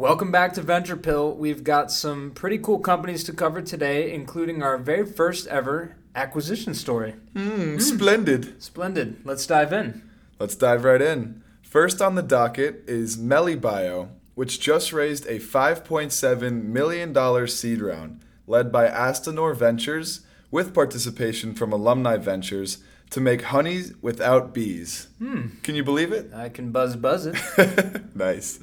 Welcome 0.00 0.32
back 0.32 0.54
to 0.54 0.62
Venture 0.62 0.96
Pill. 0.96 1.34
We've 1.34 1.62
got 1.62 1.92
some 1.92 2.30
pretty 2.30 2.56
cool 2.56 2.78
companies 2.78 3.22
to 3.24 3.34
cover 3.34 3.60
today, 3.60 4.14
including 4.14 4.62
our 4.62 4.78
very 4.78 5.04
first 5.04 5.46
ever 5.48 5.94
acquisition 6.14 6.72
story. 6.72 7.16
Mm, 7.34 7.78
Splendid. 7.78 8.62
Splendid. 8.62 9.20
Let's 9.26 9.46
dive 9.46 9.74
in. 9.74 10.08
Let's 10.38 10.54
dive 10.54 10.84
right 10.84 11.02
in. 11.02 11.42
First 11.60 12.00
on 12.00 12.14
the 12.14 12.22
docket 12.22 12.82
is 12.86 13.18
MeliBio, 13.18 14.08
which 14.34 14.58
just 14.58 14.94
raised 14.94 15.26
a 15.26 15.38
$5.7 15.38 16.64
million 16.64 17.46
seed 17.46 17.82
round 17.82 18.22
led 18.46 18.72
by 18.72 18.88
Astanor 18.88 19.54
Ventures 19.54 20.22
with 20.50 20.72
participation 20.72 21.52
from 21.52 21.74
Alumni 21.74 22.16
Ventures 22.16 22.78
to 23.10 23.20
make 23.20 23.42
honey 23.42 23.82
without 24.00 24.54
bees. 24.54 25.08
Can 25.18 25.74
you 25.74 25.84
believe 25.84 26.10
it? 26.10 26.32
I 26.32 26.48
can 26.48 26.72
buzz 26.72 26.96
buzz 26.96 27.26
it. 27.26 27.36
nice. 28.16 28.60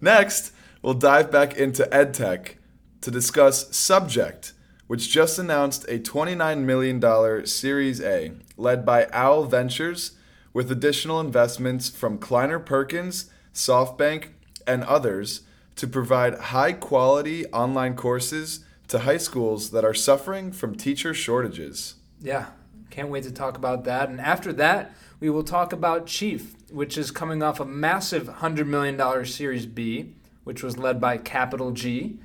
Next, 0.00 0.52
we'll 0.82 0.94
dive 0.94 1.30
back 1.30 1.56
into 1.56 1.84
EdTech 1.92 2.54
to 3.00 3.10
discuss 3.10 3.74
Subject, 3.76 4.52
which 4.86 5.10
just 5.10 5.38
announced 5.38 5.84
a 5.88 5.98
$29 5.98 6.64
million 6.64 7.46
Series 7.46 8.00
A 8.00 8.32
led 8.56 8.84
by 8.84 9.08
Owl 9.12 9.44
Ventures 9.44 10.12
with 10.52 10.70
additional 10.70 11.20
investments 11.20 11.88
from 11.88 12.18
Kleiner 12.18 12.58
Perkins, 12.58 13.30
SoftBank, 13.54 14.28
and 14.66 14.84
others 14.84 15.42
to 15.76 15.86
provide 15.86 16.34
high 16.38 16.72
quality 16.72 17.46
online 17.46 17.94
courses 17.94 18.64
to 18.88 19.00
high 19.00 19.16
schools 19.16 19.70
that 19.70 19.84
are 19.84 19.94
suffering 19.94 20.52
from 20.52 20.74
teacher 20.74 21.14
shortages. 21.14 21.94
yeah, 22.20 22.46
can't 22.90 23.08
wait 23.08 23.22
to 23.22 23.30
talk 23.30 23.56
about 23.56 23.84
that. 23.84 24.08
And 24.08 24.20
after 24.20 24.52
that, 24.54 24.92
we 25.20 25.30
will 25.30 25.44
talk 25.44 25.72
about 25.72 26.06
Chief, 26.06 26.56
which 26.70 26.98
is 26.98 27.10
coming 27.10 27.42
off 27.42 27.60
a 27.60 27.64
massive 27.64 28.24
$100 28.24 28.66
million 28.66 29.24
Series 29.24 29.66
B, 29.66 30.14
which 30.50 30.64
was 30.64 30.76
led 30.76 31.00
by 31.00 31.16
Capital 31.16 31.70
G. 31.70 32.18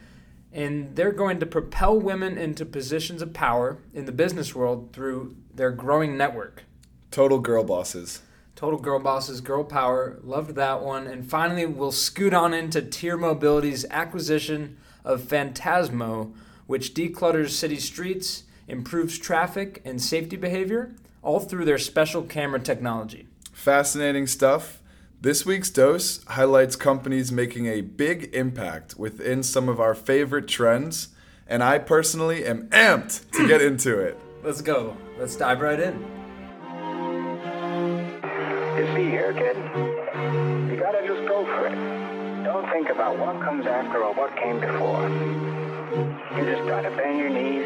And 0.51 0.95
they're 0.95 1.11
going 1.11 1.39
to 1.41 1.45
propel 1.45 1.99
women 1.99 2.39
into 2.39 2.65
positions 2.65 3.21
of 3.21 3.35
power 3.35 3.77
in 3.93 4.05
the 4.05 4.11
business 4.11 4.55
world 4.55 4.89
through 4.93 5.35
their 5.53 5.69
growing 5.69 6.17
network. 6.17 6.63
Total 7.11 7.37
girl 7.37 7.63
bosses. 7.63 8.23
Total 8.55 8.79
Girl 8.79 8.99
Bosses, 8.99 9.41
Girl 9.41 9.63
Power. 9.63 10.17
Loved 10.23 10.55
that 10.55 10.81
one. 10.81 11.05
And 11.05 11.29
finally, 11.29 11.67
we'll 11.67 11.91
scoot 11.91 12.33
on 12.33 12.51
into 12.51 12.81
Tier 12.81 13.15
Mobility's 13.15 13.85
acquisition 13.91 14.77
of 15.03 15.21
Fantasmo, 15.21 16.33
which 16.65 16.95
declutters 16.95 17.49
city 17.49 17.77
streets, 17.77 18.45
improves 18.67 19.19
traffic 19.19 19.83
and 19.85 20.01
safety 20.01 20.35
behavior, 20.35 20.95
all 21.21 21.39
through 21.39 21.65
their 21.65 21.77
special 21.77 22.23
camera 22.23 22.59
technology. 22.59 23.27
Fascinating 23.51 24.25
stuff. 24.25 24.81
This 25.25 25.43
week's 25.43 25.71
dose 25.71 26.23
highlights 26.25 26.75
companies 26.75 27.31
making 27.31 27.65
a 27.65 27.81
big 27.81 28.29
impact 28.35 28.99
within 28.99 29.41
some 29.41 29.67
of 29.67 29.79
our 29.79 29.95
favorite 29.95 30.47
trends, 30.47 31.07
and 31.47 31.63
I 31.63 31.79
personally 31.79 32.45
am 32.45 32.67
amped 32.67 33.31
to 33.31 33.47
get 33.47 33.59
into 33.69 33.97
it. 33.97 34.19
Let's 34.43 34.61
go. 34.61 34.95
Let's 35.17 35.35
dive 35.35 35.61
right 35.61 35.79
in. 35.79 35.93
You 38.77 38.85
see 38.93 39.09
here, 39.09 39.33
kid? 39.33 39.57
You 40.69 40.79
gotta 40.79 41.01
just 41.07 41.27
go 41.27 41.43
for 41.43 41.69
it. 41.69 42.43
Don't 42.43 42.69
think 42.69 42.89
about 42.89 43.17
what 43.17 43.41
comes 43.41 43.65
after 43.65 44.03
or 44.03 44.13
what 44.13 44.37
came 44.37 44.59
before. 44.59 45.09
You 46.37 46.45
just 46.53 46.67
gotta 46.69 46.91
bend 46.95 47.17
your 47.17 47.31
knees, 47.31 47.65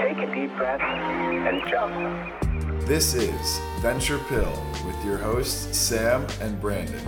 take 0.00 0.18
a 0.28 0.34
deep 0.34 0.56
breath, 0.56 0.80
and 0.80 1.62
jump. 1.70 2.45
This 2.86 3.14
is 3.14 3.58
Venture 3.80 4.20
Pill 4.28 4.64
with 4.86 5.04
your 5.04 5.18
hosts, 5.18 5.76
Sam 5.76 6.24
and 6.40 6.60
Brandon. 6.60 7.02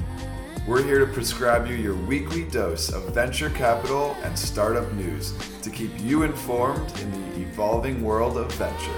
We're 0.67 0.83
here 0.83 0.99
to 0.99 1.07
prescribe 1.07 1.69
you 1.69 1.77
your 1.77 1.95
weekly 1.95 2.43
dose 2.43 2.93
of 2.93 3.15
venture 3.15 3.49
capital 3.51 4.17
and 4.25 4.37
startup 4.37 4.93
news 4.95 5.35
to 5.63 5.71
keep 5.71 5.93
you 6.01 6.25
informed 6.25 6.99
in 6.99 7.13
the 7.13 7.43
evolving 7.43 8.03
world 8.03 8.37
of 8.37 8.53
venture. 8.55 8.91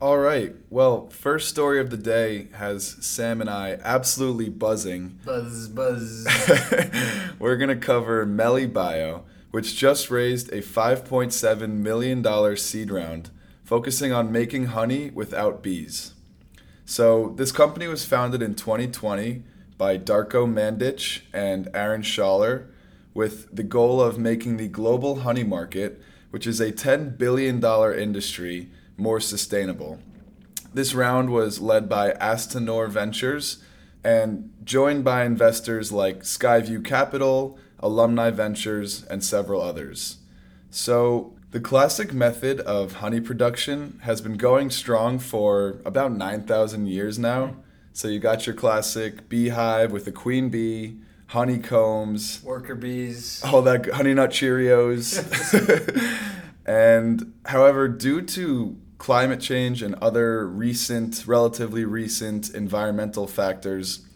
All 0.00 0.16
right. 0.16 0.54
Well, 0.70 1.10
first 1.10 1.50
story 1.50 1.80
of 1.80 1.90
the 1.90 1.98
day 1.98 2.48
has 2.54 2.96
Sam 3.04 3.42
and 3.42 3.50
I 3.50 3.78
absolutely 3.82 4.48
buzzing. 4.48 5.18
Buzz, 5.26 5.68
buzz. 5.68 6.26
We're 7.38 7.56
going 7.58 7.68
to 7.68 7.76
cover 7.76 8.24
MeliBio, 8.24 9.24
which 9.50 9.76
just 9.76 10.10
raised 10.10 10.52
a 10.52 10.62
$5.7 10.62 11.70
million 11.70 12.56
seed 12.56 12.90
round 12.90 13.30
focusing 13.64 14.12
on 14.12 14.32
making 14.32 14.66
honey 14.66 15.10
without 15.10 15.62
bees. 15.62 16.14
So, 16.86 17.34
this 17.36 17.52
company 17.52 17.86
was 17.86 18.06
founded 18.06 18.40
in 18.40 18.54
2020 18.54 19.42
by 19.76 19.98
Darko 19.98 20.50
Mandich 20.50 21.20
and 21.34 21.68
Aaron 21.74 22.00
Schaller 22.00 22.68
with 23.12 23.54
the 23.54 23.62
goal 23.62 24.00
of 24.00 24.18
making 24.18 24.56
the 24.56 24.68
global 24.68 25.20
honey 25.20 25.44
market, 25.44 26.00
which 26.30 26.46
is 26.46 26.60
a 26.60 26.72
$10 26.72 27.18
billion 27.18 27.62
industry, 27.98 28.70
more 28.96 29.20
sustainable. 29.20 29.98
This 30.72 30.94
round 30.94 31.30
was 31.30 31.60
led 31.60 31.88
by 31.88 32.12
Astanor 32.12 32.88
Ventures 32.88 33.62
and 34.02 34.50
joined 34.64 35.04
by 35.04 35.24
investors 35.24 35.92
like 35.92 36.20
Skyview 36.20 36.84
Capital, 36.84 37.58
Alumni 37.80 38.30
Ventures, 38.30 39.04
and 39.04 39.22
several 39.22 39.60
others. 39.60 40.18
So, 40.70 41.34
the 41.50 41.60
classic 41.60 42.12
method 42.12 42.60
of 42.60 42.94
honey 42.94 43.20
production 43.20 44.00
has 44.02 44.20
been 44.20 44.36
going 44.36 44.70
strong 44.70 45.18
for 45.18 45.80
about 45.84 46.12
9,000 46.12 46.86
years 46.86 47.18
now. 47.18 47.56
So, 47.92 48.08
you 48.08 48.18
got 48.20 48.46
your 48.46 48.54
classic 48.54 49.28
beehive 49.28 49.92
with 49.92 50.06
a 50.06 50.12
queen 50.12 50.50
bee, 50.50 50.98
honeycombs, 51.28 52.42
Worker 52.42 52.74
bees. 52.74 53.42
all 53.44 53.62
that 53.62 53.90
honey 53.90 54.14
nut 54.14 54.30
Cheerios. 54.30 55.24
and 56.66 57.32
however, 57.46 57.88
due 57.88 58.22
to 58.22 58.76
climate 58.98 59.40
change 59.40 59.82
and 59.82 59.94
other 59.96 60.46
recent, 60.46 61.26
relatively 61.26 61.84
recent 61.84 62.50
environmental 62.50 63.26
factors, 63.26 64.07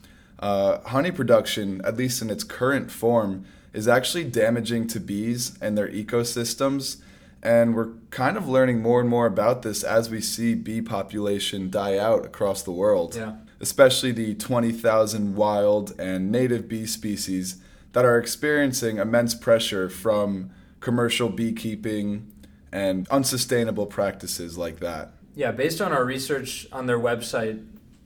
uh, 0.42 0.80
honey 0.88 1.10
production, 1.12 1.80
at 1.84 1.96
least 1.96 2.20
in 2.20 2.28
its 2.28 2.44
current 2.44 2.90
form, 2.90 3.44
is 3.72 3.88
actually 3.88 4.24
damaging 4.24 4.86
to 4.88 5.00
bees 5.00 5.56
and 5.62 5.78
their 5.78 5.88
ecosystems. 5.88 6.96
And 7.42 7.74
we're 7.74 7.88
kind 8.10 8.36
of 8.36 8.46
learning 8.48 8.82
more 8.82 9.00
and 9.00 9.08
more 9.08 9.26
about 9.26 9.62
this 9.62 9.82
as 9.82 10.10
we 10.10 10.20
see 10.20 10.54
bee 10.54 10.82
population 10.82 11.70
die 11.70 11.96
out 11.96 12.24
across 12.26 12.62
the 12.62 12.70
world 12.70 13.16
Yeah. 13.16 13.36
especially 13.60 14.12
the 14.12 14.34
20,000 14.34 15.34
wild 15.36 15.92
and 15.98 16.30
native 16.30 16.68
bee 16.68 16.86
species 16.86 17.56
that 17.92 18.04
are 18.04 18.18
experiencing 18.18 18.96
immense 18.98 19.34
pressure 19.34 19.88
from 19.88 20.50
commercial 20.80 21.28
beekeeping 21.28 22.26
and 22.72 23.06
unsustainable 23.08 23.86
practices 23.86 24.56
like 24.58 24.80
that. 24.80 25.12
Yeah, 25.34 25.52
based 25.52 25.80
on 25.80 25.92
our 25.92 26.04
research 26.04 26.66
on 26.72 26.86
their 26.86 26.98
website, 26.98 27.64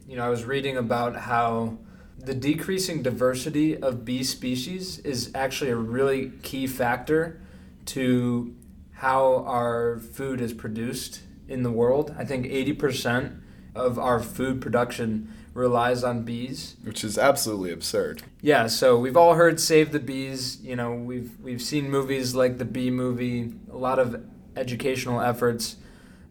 you 0.08 0.16
know, 0.16 0.24
I 0.26 0.28
was 0.30 0.44
reading 0.44 0.76
about 0.76 1.16
how 1.16 1.78
the 2.26 2.34
decreasing 2.34 3.02
diversity 3.02 3.76
of 3.76 4.04
bee 4.04 4.24
species 4.24 4.98
is 4.98 5.30
actually 5.32 5.70
a 5.70 5.76
really 5.76 6.32
key 6.42 6.66
factor 6.66 7.40
to 7.86 8.54
how 8.94 9.44
our 9.46 9.98
food 9.98 10.40
is 10.40 10.52
produced 10.52 11.20
in 11.48 11.62
the 11.62 11.70
world. 11.70 12.12
I 12.18 12.24
think 12.24 12.46
80% 12.46 13.40
of 13.76 13.96
our 13.96 14.18
food 14.18 14.60
production 14.60 15.32
relies 15.54 16.02
on 16.02 16.24
bees. 16.24 16.76
Which 16.82 17.04
is 17.04 17.16
absolutely 17.16 17.70
absurd. 17.70 18.24
Yeah, 18.40 18.66
so 18.66 18.98
we've 18.98 19.16
all 19.16 19.34
heard 19.34 19.60
"Save 19.60 19.92
the 19.92 20.00
Bees." 20.00 20.60
You 20.62 20.76
know, 20.76 20.94
we've 20.94 21.38
we've 21.40 21.62
seen 21.62 21.88
movies 21.88 22.34
like 22.34 22.58
the 22.58 22.64
Bee 22.64 22.90
Movie, 22.90 23.54
a 23.70 23.76
lot 23.76 23.98
of 23.98 24.22
educational 24.56 25.20
efforts, 25.20 25.76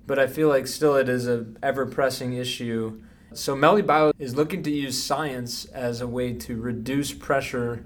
but 0.05 0.19
I 0.19 0.27
feel 0.27 0.49
like 0.49 0.67
still 0.67 0.95
it 0.95 1.07
is 1.07 1.27
a 1.27 1.45
ever 1.63 1.85
pressing 1.85 2.33
issue. 2.33 3.01
So 3.33 3.55
MeliBio 3.55 4.13
is 4.17 4.35
looking 4.35 4.63
to 4.63 4.71
use 4.71 5.01
science 5.01 5.65
as 5.65 6.01
a 6.01 6.07
way 6.07 6.33
to 6.33 6.55
reduce 6.55 7.13
pressure 7.13 7.85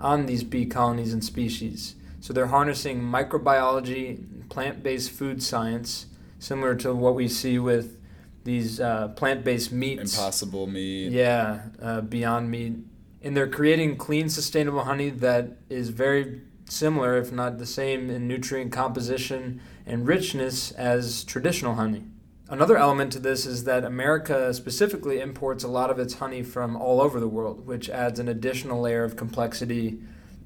on 0.00 0.26
these 0.26 0.42
bee 0.42 0.66
colonies 0.66 1.12
and 1.12 1.22
species. 1.22 1.94
So 2.20 2.32
they're 2.32 2.48
harnessing 2.48 3.00
microbiology, 3.00 4.48
plant-based 4.48 5.10
food 5.10 5.42
science, 5.42 6.06
similar 6.38 6.74
to 6.76 6.94
what 6.94 7.14
we 7.14 7.28
see 7.28 7.58
with 7.58 8.00
these 8.44 8.80
uh, 8.80 9.08
plant-based 9.08 9.72
meats. 9.72 10.16
Impossible 10.16 10.66
meat. 10.66 11.12
Yeah, 11.12 11.60
uh, 11.80 12.00
Beyond 12.00 12.50
Meat. 12.50 12.74
And 13.22 13.36
they're 13.36 13.48
creating 13.48 13.96
clean, 13.96 14.28
sustainable 14.28 14.84
honey 14.84 15.10
that 15.10 15.58
is 15.68 15.90
very 15.90 16.40
similar, 16.64 17.16
if 17.18 17.32
not 17.32 17.58
the 17.58 17.66
same, 17.66 18.10
in 18.10 18.28
nutrient 18.28 18.72
composition 18.72 19.60
and 19.86 20.06
richness 20.06 20.70
as 20.72 21.24
traditional 21.24 21.74
honey. 21.74 22.04
Another 22.50 22.78
element 22.78 23.12
to 23.12 23.18
this 23.18 23.44
is 23.44 23.64
that 23.64 23.84
America 23.84 24.54
specifically 24.54 25.20
imports 25.20 25.64
a 25.64 25.68
lot 25.68 25.90
of 25.90 25.98
its 25.98 26.14
honey 26.14 26.42
from 26.42 26.76
all 26.76 26.98
over 26.98 27.20
the 27.20 27.28
world, 27.28 27.66
which 27.66 27.90
adds 27.90 28.18
an 28.18 28.26
additional 28.26 28.80
layer 28.80 29.04
of 29.04 29.16
complexity 29.16 29.98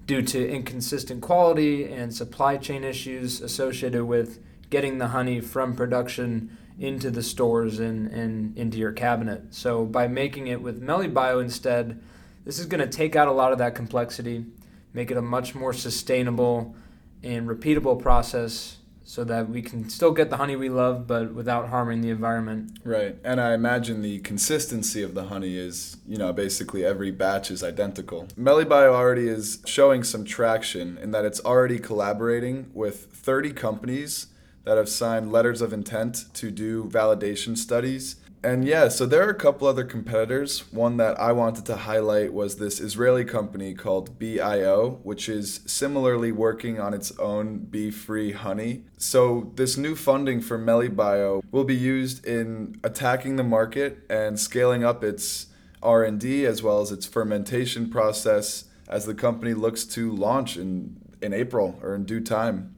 due 0.06 0.20
to 0.20 0.48
inconsistent 0.48 1.20
quality 1.20 1.84
and 1.84 2.12
supply 2.12 2.56
chain 2.56 2.82
issues 2.82 3.40
associated 3.40 4.04
with 4.04 4.42
getting 4.68 4.98
the 4.98 5.08
honey 5.08 5.40
from 5.40 5.76
production 5.76 6.58
into 6.76 7.08
the 7.08 7.22
stores 7.22 7.78
and, 7.78 8.08
and 8.08 8.58
into 8.58 8.78
your 8.78 8.90
cabinet. 8.90 9.54
So 9.54 9.84
by 9.84 10.08
making 10.08 10.48
it 10.48 10.60
with 10.60 10.82
MeliBio 10.82 11.40
instead, 11.40 12.02
this 12.44 12.58
is 12.58 12.66
going 12.66 12.80
to 12.80 12.88
take 12.88 13.14
out 13.14 13.28
a 13.28 13.32
lot 13.32 13.52
of 13.52 13.58
that 13.58 13.76
complexity, 13.76 14.44
make 14.92 15.12
it 15.12 15.16
a 15.16 15.22
much 15.22 15.54
more 15.54 15.72
sustainable 15.72 16.74
and 17.22 17.46
repeatable 17.46 18.02
process 18.02 18.78
so 19.04 19.24
that 19.24 19.48
we 19.48 19.62
can 19.62 19.88
still 19.88 20.12
get 20.12 20.30
the 20.30 20.36
honey 20.36 20.56
we 20.56 20.68
love 20.68 21.06
but 21.06 21.34
without 21.34 21.68
harming 21.68 22.00
the 22.00 22.10
environment. 22.10 22.78
Right. 22.84 23.16
And 23.24 23.40
I 23.40 23.54
imagine 23.54 24.02
the 24.02 24.20
consistency 24.20 25.02
of 25.02 25.14
the 25.14 25.24
honey 25.24 25.56
is, 25.56 25.96
you 26.06 26.16
know, 26.16 26.32
basically 26.32 26.84
every 26.84 27.10
batch 27.10 27.50
is 27.50 27.62
identical. 27.62 28.28
MeliBio 28.38 28.92
already 28.92 29.28
is 29.28 29.62
showing 29.66 30.04
some 30.04 30.24
traction 30.24 30.98
in 30.98 31.10
that 31.10 31.24
it's 31.24 31.40
already 31.40 31.78
collaborating 31.78 32.70
with 32.72 33.06
30 33.12 33.52
companies 33.52 34.28
that 34.64 34.76
have 34.76 34.88
signed 34.88 35.32
letters 35.32 35.60
of 35.60 35.72
intent 35.72 36.26
to 36.34 36.50
do 36.50 36.84
validation 36.84 37.58
studies 37.58 38.16
and 38.44 38.64
yeah, 38.64 38.88
so 38.88 39.06
there 39.06 39.26
are 39.26 39.30
a 39.30 39.34
couple 39.34 39.68
other 39.68 39.84
competitors. 39.84 40.72
One 40.72 40.96
that 40.96 41.18
I 41.20 41.32
wanted 41.32 41.64
to 41.66 41.76
highlight 41.76 42.32
was 42.32 42.56
this 42.56 42.80
Israeli 42.80 43.24
company 43.24 43.74
called 43.74 44.18
BIO, 44.18 45.00
which 45.02 45.28
is 45.28 45.60
similarly 45.66 46.32
working 46.32 46.80
on 46.80 46.92
its 46.94 47.16
own 47.18 47.58
bee-free 47.58 48.32
honey. 48.32 48.84
So 48.96 49.52
this 49.54 49.76
new 49.76 49.94
funding 49.94 50.40
for 50.40 50.58
MeliBio 50.58 51.42
will 51.50 51.64
be 51.64 51.76
used 51.76 52.26
in 52.26 52.80
attacking 52.82 53.36
the 53.36 53.44
market 53.44 54.04
and 54.10 54.38
scaling 54.38 54.84
up 54.84 55.04
its 55.04 55.46
R&D 55.82 56.46
as 56.46 56.62
well 56.62 56.80
as 56.80 56.90
its 56.90 57.06
fermentation 57.06 57.90
process 57.90 58.64
as 58.88 59.06
the 59.06 59.14
company 59.14 59.54
looks 59.54 59.84
to 59.84 60.10
launch 60.14 60.56
in 60.56 61.02
in 61.22 61.32
April 61.32 61.78
or 61.82 61.94
in 61.94 62.04
due 62.04 62.20
time. 62.20 62.71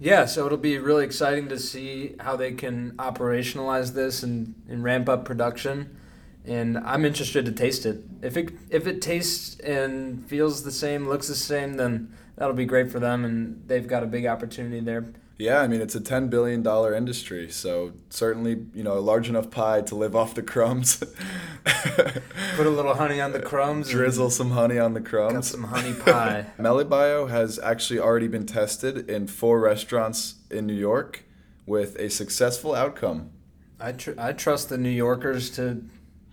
Yeah, 0.00 0.26
so 0.26 0.46
it'll 0.46 0.58
be 0.58 0.78
really 0.78 1.04
exciting 1.04 1.48
to 1.48 1.58
see 1.58 2.14
how 2.20 2.36
they 2.36 2.52
can 2.52 2.92
operationalize 2.92 3.94
this 3.94 4.22
and, 4.22 4.54
and 4.68 4.84
ramp 4.84 5.08
up 5.08 5.24
production. 5.24 5.96
And 6.44 6.78
I'm 6.78 7.04
interested 7.04 7.44
to 7.46 7.52
taste 7.52 7.84
it. 7.84 8.04
If 8.22 8.36
it 8.36 8.52
if 8.70 8.86
it 8.86 9.02
tastes 9.02 9.58
and 9.60 10.24
feels 10.26 10.62
the 10.62 10.70
same, 10.70 11.08
looks 11.08 11.28
the 11.28 11.34
same, 11.34 11.74
then 11.74 12.12
that'll 12.36 12.54
be 12.54 12.64
great 12.64 12.90
for 12.90 13.00
them, 13.00 13.24
and 13.24 13.62
they've 13.66 13.86
got 13.86 14.02
a 14.02 14.06
big 14.06 14.24
opportunity 14.24 14.80
there. 14.80 15.12
Yeah, 15.38 15.60
I 15.60 15.68
mean 15.68 15.80
it's 15.80 15.94
a 15.94 16.00
ten 16.00 16.28
billion 16.28 16.64
dollar 16.64 16.92
industry, 16.92 17.48
so 17.48 17.92
certainly 18.10 18.66
you 18.74 18.82
know 18.82 18.98
a 18.98 19.00
large 19.00 19.28
enough 19.28 19.52
pie 19.52 19.82
to 19.82 19.94
live 19.94 20.16
off 20.16 20.34
the 20.34 20.42
crumbs. 20.42 20.96
Put 21.64 22.66
a 22.66 22.70
little 22.70 22.94
honey 22.94 23.20
on 23.20 23.30
the 23.30 23.40
crumbs. 23.40 23.90
Drizzle 23.90 24.30
some 24.30 24.50
honey 24.50 24.80
on 24.80 24.94
the 24.94 25.00
crumbs. 25.00 25.34
Got 25.34 25.44
some 25.44 25.64
honey 25.64 25.94
pie. 25.94 26.46
MeliBio 26.58 27.30
has 27.30 27.60
actually 27.60 28.00
already 28.00 28.26
been 28.26 28.46
tested 28.46 29.08
in 29.08 29.28
four 29.28 29.60
restaurants 29.60 30.34
in 30.50 30.66
New 30.66 30.74
York 30.74 31.22
with 31.66 31.94
a 32.00 32.10
successful 32.10 32.74
outcome. 32.74 33.30
I 33.78 33.92
tr- 33.92 34.18
I 34.18 34.32
trust 34.32 34.70
the 34.70 34.78
New 34.78 34.90
Yorkers 34.90 35.50
to. 35.50 35.84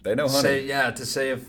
They 0.02 0.16
know 0.16 0.28
honey. 0.28 0.42
Say 0.42 0.66
yeah 0.66 0.90
to 0.90 1.06
say 1.06 1.30
if 1.30 1.46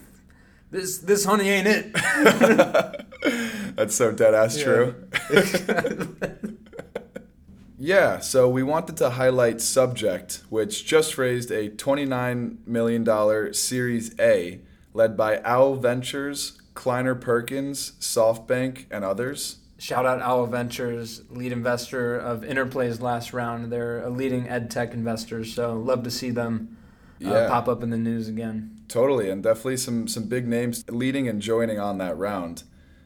this 0.71 0.99
this 0.99 1.25
honey 1.25 1.49
ain't 1.49 1.69
it. 1.69 1.93
That's 3.77 3.95
so 3.95 4.13
dead 4.13 4.35
ass 4.35 4.59
true. 4.59 4.95
Yeah, 7.79 8.21
so 8.21 8.49
we 8.49 8.63
wanted 8.63 8.97
to 8.99 9.11
highlight 9.11 9.61
Subject, 9.61 10.43
which 10.49 10.87
just 10.87 11.19
raised 11.19 11.51
a 11.51 11.69
$29 11.69 12.67
million 12.67 13.55
Series 13.55 14.19
A 14.19 14.61
led 14.95 15.17
by 15.17 15.43
Owl 15.45 15.77
Ventures, 15.77 16.59
Kleiner 16.75 17.15
Perkins, 17.15 17.93
SoftBank, 18.01 18.87
and 18.91 19.05
others. 19.05 19.59
Shout 19.79 20.07
out 20.07 20.23
Owl 20.23 20.47
Ventures, 20.47 21.23
lead 21.29 21.53
investor 21.53 22.17
of 22.17 22.41
Interplay's 22.41 23.03
last 23.03 23.35
round. 23.35 23.71
They're 23.71 24.03
a 24.03 24.09
leading 24.09 24.49
ed 24.49 24.71
tech 24.71 24.95
investor, 24.95 25.45
so 25.45 25.75
love 25.75 26.03
to 26.05 26.11
see 26.11 26.31
them 26.31 26.79
uh, 27.23 27.29
yeah. 27.29 27.49
pop 27.49 27.69
up 27.69 27.83
in 27.83 27.91
the 27.91 27.99
news 27.99 28.27
again. 28.27 28.81
Totally, 28.89 29.29
and 29.29 29.43
definitely 29.43 29.77
some 29.77 30.09
some 30.09 30.25
big 30.25 30.49
names 30.49 30.83
leading 30.89 31.29
and 31.29 31.43
joining 31.43 31.79
on 31.79 31.99
that 31.99 32.17
round. 32.17 32.63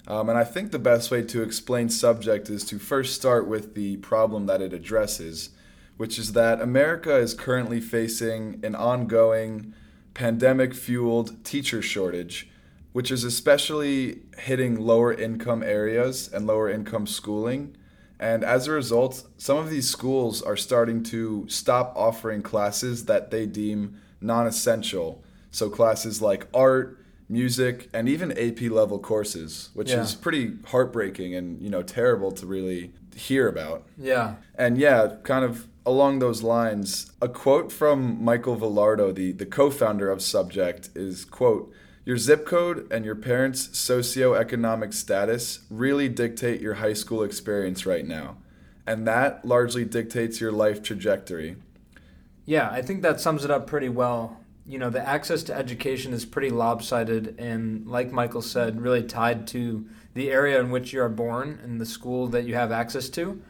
Um, 0.07 0.29
and 0.29 0.39
I 0.39 0.45
think 0.45 0.73
the 0.73 0.79
best 0.79 1.11
way 1.11 1.23
to 1.23 1.43
explain 1.43 1.89
subject 1.89 2.49
is 2.49 2.65
to 2.65 2.79
first 2.79 3.15
start 3.15 3.47
with 3.47 3.75
the 3.75 3.97
problem 3.99 4.47
that 4.47 4.63
it 4.63 4.73
addresses, 4.73 5.51
which 5.97 6.19
is 6.19 6.33
that 6.33 6.61
America 6.61 7.17
is 7.17 7.35
currently 7.35 7.81
facing 7.81 8.61
an 8.65 8.75
ongoing 8.75 9.75
pandemic 10.15 10.75
fueled 10.75 11.45
teacher 11.45 11.83
shortage, 11.83 12.49
which 12.93 13.11
is 13.11 13.25
especially 13.25 14.21
hitting 14.39 14.81
lower 14.81 15.13
income 15.13 15.63
areas 15.63 16.29
and 16.33 16.47
lower 16.47 16.69
income 16.69 17.07
schooling. 17.07 17.77
And 18.19 18.45
as 18.45 18.67
a 18.67 18.73
result, 18.73 19.27
some 19.39 19.57
of 19.57 19.71
these 19.71 19.89
schools 19.89 20.43
are 20.43 20.57
starting 20.57 21.03
to 21.05 21.47
stop 21.49 21.95
offering 21.97 22.43
classes 22.43 23.07
that 23.07 23.31
they 23.31 23.47
deem 23.47 23.99
non 24.21 24.47
essential. 24.47 25.23
So, 25.51 25.71
classes 25.71 26.21
like 26.21 26.47
art, 26.53 27.00
music, 27.31 27.89
and 27.95 28.09
even 28.09 28.33
AP 28.33 28.63
level 28.63 28.99
courses, 28.99 29.71
which 29.73 29.91
yeah. 29.91 30.01
is 30.01 30.15
pretty 30.15 30.53
heartbreaking 30.67 31.35
and 31.35 31.63
you 31.63 31.71
know 31.71 31.83
terrible 31.83 32.33
to 32.33 32.47
really 32.47 32.93
hear 33.15 33.49
about. 33.49 33.87
Yeah. 33.97 34.35
And 34.57 34.77
yeah, 34.77 35.17
kind 35.23 35.45
of 35.45 35.69
along 35.87 36.19
those 36.19 36.43
lines, 36.43 37.13
a 37.23 37.29
quote 37.29 37.73
from 37.73 38.23
Michael 38.23 38.57
Villardo, 38.57 39.15
the, 39.15 39.33
the 39.33 39.47
co-founder 39.47 40.11
of 40.11 40.23
Subject, 40.23 40.91
is 40.95 41.25
quote, 41.25 41.73
your 42.05 42.17
zip 42.17 42.47
code 42.47 42.91
and 42.91 43.05
your 43.05 43.15
parents' 43.15 43.69
socioeconomic 43.69 44.93
status 44.95 45.61
really 45.71 46.09
dictate 46.09 46.61
your 46.61 46.75
high 46.75 46.93
school 46.93 47.23
experience 47.23 47.87
right 47.87 48.07
now. 48.07 48.39
And 48.87 49.07
that 49.07 49.45
largely 49.45 49.85
dictates 49.85 50.41
your 50.41 50.51
life 50.51 50.83
trajectory. 50.83 51.57
Yeah, 52.47 52.71
I 52.71 52.83
think 52.83 53.03
that 53.03 53.21
sums 53.21 53.45
it 53.45 53.51
up 53.51 53.67
pretty 53.67 53.89
well 53.89 54.40
you 54.71 54.79
know, 54.79 54.89
the 54.89 55.05
access 55.05 55.43
to 55.43 55.55
education 55.55 56.13
is 56.13 56.25
pretty 56.25 56.49
lopsided 56.49 57.35
and, 57.41 57.89
like 57.89 58.13
Michael 58.13 58.41
said, 58.41 58.81
really 58.81 59.03
tied 59.03 59.49
to 59.49 59.85
the 60.15 60.31
area 60.31 60.61
in 60.61 60.71
which 60.71 60.93
you 60.93 61.03
are 61.03 61.09
born 61.09 61.59
and 61.65 61.81
the 61.81 61.87
school 61.87 62.29
that 62.29 62.45
you 62.45 62.55
have 62.55 62.71
access 62.71 63.09
to. 63.09 63.43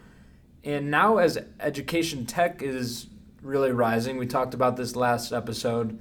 And 0.65 0.91
now, 0.91 1.19
as 1.19 1.39
education 1.61 2.25
tech 2.25 2.63
is 2.63 3.09
really 3.43 3.71
rising, 3.71 4.17
we 4.17 4.27
talked 4.27 4.55
about 4.55 4.79
this 4.79 4.97
last 4.97 5.31
episode, 5.31 6.01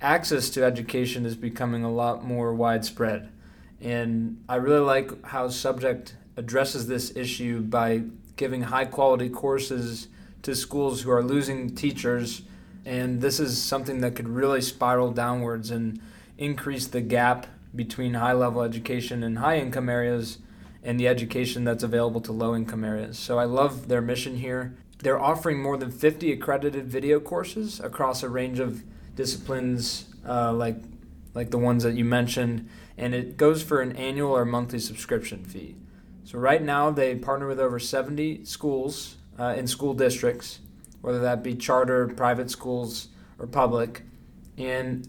access 0.00 0.50
to 0.50 0.64
education 0.64 1.24
is 1.24 1.36
becoming 1.36 1.84
a 1.84 1.92
lot 1.92 2.24
more 2.24 2.52
widespread. 2.52 3.30
And 3.80 4.42
I 4.48 4.56
really 4.56 4.84
like 4.84 5.24
how 5.26 5.50
Subject 5.50 6.16
addresses 6.36 6.88
this 6.88 7.14
issue 7.16 7.60
by 7.60 8.02
giving 8.34 8.62
high 8.62 8.86
quality 8.86 9.28
courses 9.28 10.08
to 10.42 10.56
schools 10.56 11.02
who 11.02 11.12
are 11.12 11.22
losing 11.22 11.76
teachers 11.76 12.42
and 12.88 13.20
this 13.20 13.38
is 13.38 13.62
something 13.62 14.00
that 14.00 14.16
could 14.16 14.26
really 14.26 14.62
spiral 14.62 15.12
downwards 15.12 15.70
and 15.70 16.00
increase 16.38 16.86
the 16.86 17.02
gap 17.02 17.46
between 17.74 18.14
high 18.14 18.32
level 18.32 18.62
education 18.62 19.22
in 19.22 19.36
high 19.36 19.58
income 19.58 19.90
areas 19.90 20.38
and 20.82 20.98
the 20.98 21.06
education 21.06 21.64
that's 21.64 21.82
available 21.82 22.22
to 22.22 22.32
low 22.32 22.56
income 22.56 22.84
areas. 22.84 23.18
So 23.18 23.38
I 23.38 23.44
love 23.44 23.88
their 23.88 24.00
mission 24.00 24.36
here. 24.36 24.74
They're 25.00 25.20
offering 25.20 25.60
more 25.62 25.76
than 25.76 25.90
50 25.90 26.32
accredited 26.32 26.86
video 26.86 27.20
courses 27.20 27.78
across 27.78 28.22
a 28.22 28.28
range 28.30 28.58
of 28.58 28.82
disciplines 29.14 30.06
uh, 30.26 30.54
like 30.54 30.76
like 31.34 31.50
the 31.50 31.58
ones 31.58 31.82
that 31.82 31.94
you 31.94 32.06
mentioned, 32.06 32.68
and 32.96 33.14
it 33.14 33.36
goes 33.36 33.62
for 33.62 33.82
an 33.82 33.94
annual 33.96 34.34
or 34.34 34.46
monthly 34.46 34.78
subscription 34.78 35.44
fee. 35.44 35.76
So 36.24 36.38
right 36.38 36.62
now 36.62 36.90
they 36.90 37.14
partner 37.16 37.46
with 37.46 37.60
over 37.60 37.78
70 37.78 38.46
schools 38.46 39.16
uh, 39.38 39.54
in 39.56 39.66
school 39.66 39.92
districts 39.92 40.60
whether 41.00 41.20
that 41.20 41.42
be 41.42 41.54
charter, 41.54 42.08
private 42.08 42.50
schools, 42.50 43.08
or 43.38 43.46
public. 43.46 44.02
And 44.56 45.08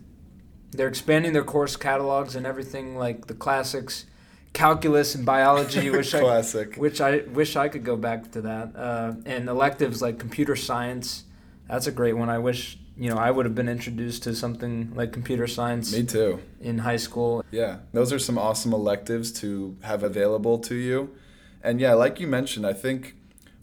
they're 0.71 0.87
expanding 0.87 1.33
their 1.33 1.43
course 1.43 1.75
catalogs 1.75 2.35
and 2.35 2.45
everything 2.45 2.95
like 2.95 3.27
the 3.27 3.33
classics, 3.33 4.05
calculus 4.53 5.15
and 5.15 5.25
biology, 5.25 5.89
which 5.91 6.11
Classic. 6.11 6.77
I 6.77 6.79
which 6.79 7.01
I 7.01 7.17
wish 7.33 7.55
I 7.55 7.69
could 7.69 7.83
go 7.83 7.97
back 7.97 8.31
to 8.31 8.41
that. 8.41 8.75
Uh, 8.75 9.13
and 9.25 9.49
electives 9.49 10.01
like 10.01 10.19
computer 10.19 10.55
science. 10.55 11.23
That's 11.67 11.87
a 11.87 11.91
great 11.91 12.13
one. 12.13 12.29
I 12.29 12.39
wish 12.39 12.77
you 12.97 13.09
know 13.09 13.17
I 13.17 13.31
would 13.31 13.45
have 13.45 13.55
been 13.55 13.69
introduced 13.69 14.23
to 14.23 14.35
something 14.35 14.91
like 14.95 15.11
computer 15.11 15.47
science. 15.47 15.91
Me 15.93 16.03
too. 16.03 16.39
In 16.61 16.79
high 16.79 16.97
school. 16.97 17.43
Yeah, 17.51 17.79
those 17.93 18.13
are 18.13 18.19
some 18.19 18.37
awesome 18.37 18.73
electives 18.73 19.31
to 19.33 19.77
have 19.81 20.03
available 20.03 20.59
to 20.59 20.75
you. 20.75 21.15
And 21.63 21.81
yeah, 21.81 21.93
like 21.93 22.19
you 22.19 22.27
mentioned, 22.27 22.65
I 22.65 22.73
think 22.73 23.15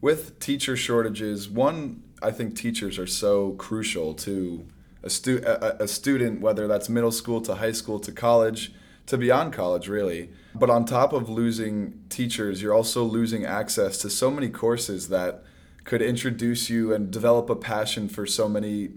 with 0.06 0.38
teacher 0.38 0.76
shortages, 0.76 1.48
one 1.48 2.00
I 2.22 2.30
think 2.30 2.54
teachers 2.54 2.96
are 2.96 3.08
so 3.08 3.54
crucial 3.54 4.14
to 4.14 4.64
a, 5.02 5.10
stu- 5.10 5.42
a, 5.44 5.82
a 5.82 5.88
student, 5.88 6.40
whether 6.40 6.68
that's 6.68 6.88
middle 6.88 7.10
school 7.10 7.40
to 7.40 7.56
high 7.56 7.72
school 7.72 7.98
to 7.98 8.12
college 8.12 8.72
to 9.06 9.18
beyond 9.18 9.52
college, 9.52 9.88
really. 9.88 10.30
But 10.54 10.70
on 10.70 10.84
top 10.84 11.12
of 11.12 11.28
losing 11.28 12.04
teachers, 12.08 12.62
you're 12.62 12.72
also 12.72 13.02
losing 13.02 13.44
access 13.44 13.98
to 13.98 14.08
so 14.08 14.30
many 14.30 14.48
courses 14.48 15.08
that 15.08 15.42
could 15.82 16.02
introduce 16.02 16.70
you 16.70 16.94
and 16.94 17.10
develop 17.10 17.50
a 17.50 17.56
passion 17.56 18.08
for 18.08 18.26
so 18.26 18.48
many, 18.48 18.90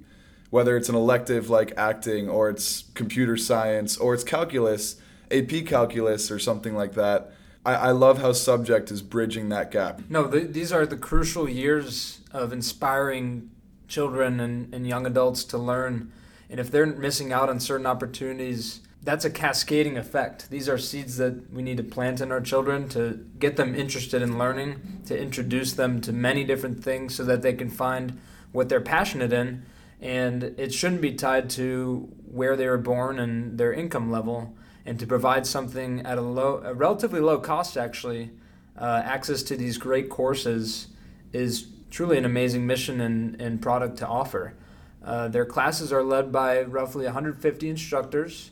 whether 0.51 0.77
it's 0.77 0.89
an 0.89 0.95
elective 0.95 1.49
like 1.49 1.73
acting 1.75 2.29
or 2.29 2.51
it's 2.51 2.83
computer 2.93 3.35
science 3.35 3.97
or 3.97 4.13
it's 4.13 4.23
calculus, 4.23 4.97
AP 5.31 5.65
calculus 5.65 6.29
or 6.29 6.37
something 6.37 6.75
like 6.75 6.93
that. 6.93 7.31
I, 7.69 7.89
I 7.89 7.91
love 7.91 8.19
how 8.19 8.31
Subject 8.31 8.89
is 8.89 9.01
bridging 9.01 9.49
that 9.49 9.69
gap. 9.69 10.01
No, 10.09 10.27
the, 10.27 10.39
these 10.39 10.71
are 10.71 10.85
the 10.85 10.97
crucial 10.97 11.47
years 11.47 12.19
of 12.31 12.51
inspiring 12.51 13.51
children 13.88 14.39
and, 14.39 14.73
and 14.73 14.88
young 14.88 15.05
adults 15.05 15.43
to 15.45 15.57
learn. 15.57 16.11
And 16.49 16.59
if 16.59 16.71
they're 16.71 16.88
missing 16.88 17.31
out 17.31 17.49
on 17.49 17.59
certain 17.59 17.85
opportunities, 17.85 18.81
that's 19.03 19.23
a 19.23 19.29
cascading 19.29 19.97
effect. 19.97 20.49
These 20.49 20.67
are 20.67 20.77
seeds 20.79 21.17
that 21.17 21.53
we 21.53 21.61
need 21.61 21.77
to 21.77 21.83
plant 21.83 22.21
in 22.21 22.31
our 22.31 22.41
children 22.41 22.89
to 22.89 23.25
get 23.38 23.55
them 23.55 23.75
interested 23.75 24.21
in 24.21 24.39
learning, 24.39 25.01
to 25.05 25.19
introduce 25.19 25.73
them 25.73 26.01
to 26.01 26.11
many 26.11 26.43
different 26.43 26.83
things 26.83 27.15
so 27.15 27.23
that 27.23 27.43
they 27.43 27.53
can 27.53 27.69
find 27.69 28.19
what 28.51 28.67
they're 28.67 28.81
passionate 28.81 29.31
in. 29.31 29.63
And 30.01 30.43
it 30.57 30.73
shouldn't 30.73 31.01
be 31.01 31.13
tied 31.13 31.49
to 31.51 32.09
where 32.25 32.55
they 32.55 32.67
were 32.67 32.77
born 32.77 33.19
and 33.19 33.59
their 33.59 33.73
income 33.73 34.09
level. 34.09 34.55
And 34.89 35.00
to 35.00 35.08
provide 35.08 35.46
something 35.46 36.01
at 36.01 36.17
a 36.17 36.22
low, 36.22 36.62
a 36.65 36.74
relatively 36.74 37.19
low 37.19 37.38
cost, 37.38 37.77
actually, 37.77 38.31
uh, 38.77 39.01
access 39.05 39.43
to 39.43 39.55
these 39.55 39.77
great 39.77 40.10
courses 40.10 40.88
is 41.31 41.67
truly 41.91 42.17
an 42.17 42.25
amazing 42.25 42.65
mission 42.65 43.00
and, 43.00 43.39
and 43.39 43.62
product 43.62 43.98
to 44.00 44.08
offer. 44.08 44.55
Uh, 45.03 45.27
their 45.27 45.46
classes 45.46 45.93
are 45.93 46.03
led 46.03 46.31
by 46.31 46.63
roughly 46.63 47.05
150 47.05 47.69
instructors 47.69 48.51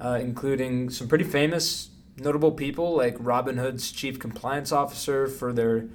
uh, 0.00 0.18
including 0.20 0.90
some 0.90 1.08
pretty 1.08 1.24
famous, 1.24 1.90
notable 2.16 2.52
people 2.52 2.96
like 2.96 3.16
Robinhood's 3.18 3.90
chief 3.90 4.18
compliance 4.18 4.72
officer 4.72 5.26
for 5.26 5.52
their 5.52 5.86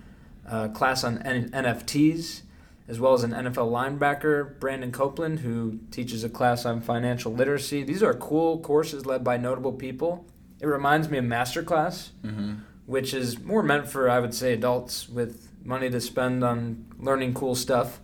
uh, 0.47 0.67
class 0.69 1.03
on 1.03 1.19
N- 1.19 1.49
NFTs, 1.51 2.41
as 2.87 2.99
well 2.99 3.13
as 3.13 3.23
an 3.23 3.31
NFL 3.31 3.71
linebacker, 3.71 4.59
Brandon 4.59 4.91
Copeland, 4.91 5.39
who 5.39 5.79
teaches 5.89 6.23
a 6.23 6.29
class 6.29 6.65
on 6.65 6.81
financial 6.81 7.33
literacy. 7.33 7.83
These 7.83 8.03
are 8.03 8.13
cool 8.13 8.59
courses 8.59 9.05
led 9.05 9.23
by 9.23 9.37
notable 9.37 9.73
people. 9.73 10.25
It 10.59 10.67
reminds 10.67 11.09
me 11.09 11.17
of 11.17 11.25
Masterclass, 11.25 12.09
mm-hmm. 12.23 12.55
which 12.85 13.13
is 13.13 13.39
more 13.39 13.63
meant 13.63 13.87
for, 13.87 14.09
I 14.09 14.19
would 14.19 14.33
say, 14.33 14.53
adults 14.53 15.07
with 15.07 15.49
money 15.63 15.89
to 15.89 16.01
spend 16.01 16.43
on 16.43 16.85
learning 16.99 17.33
cool 17.33 17.55
stuff. 17.55 17.99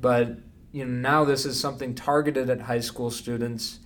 But 0.00 0.38
you 0.72 0.84
know, 0.84 0.90
now 0.90 1.24
this 1.24 1.44
is 1.44 1.58
something 1.58 1.94
targeted 1.94 2.50
at 2.50 2.62
high 2.62 2.80
school 2.80 3.10
students 3.10 3.78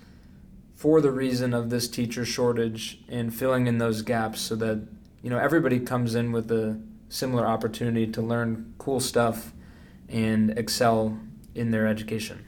for 0.74 1.00
the 1.00 1.10
reason 1.10 1.54
of 1.54 1.70
this 1.70 1.88
teacher 1.88 2.24
shortage 2.24 3.00
and 3.08 3.34
filling 3.34 3.66
in 3.66 3.78
those 3.78 4.02
gaps 4.02 4.40
so 4.40 4.54
that 4.56 4.86
you 5.22 5.30
know 5.30 5.38
everybody 5.38 5.80
comes 5.80 6.14
in 6.14 6.32
with 6.32 6.50
a 6.50 6.80
similar 7.08 7.46
opportunity 7.46 8.06
to 8.06 8.20
learn 8.20 8.74
cool 8.78 9.00
stuff 9.00 9.52
and 10.08 10.56
excel 10.58 11.18
in 11.54 11.70
their 11.70 11.86
education. 11.86 12.44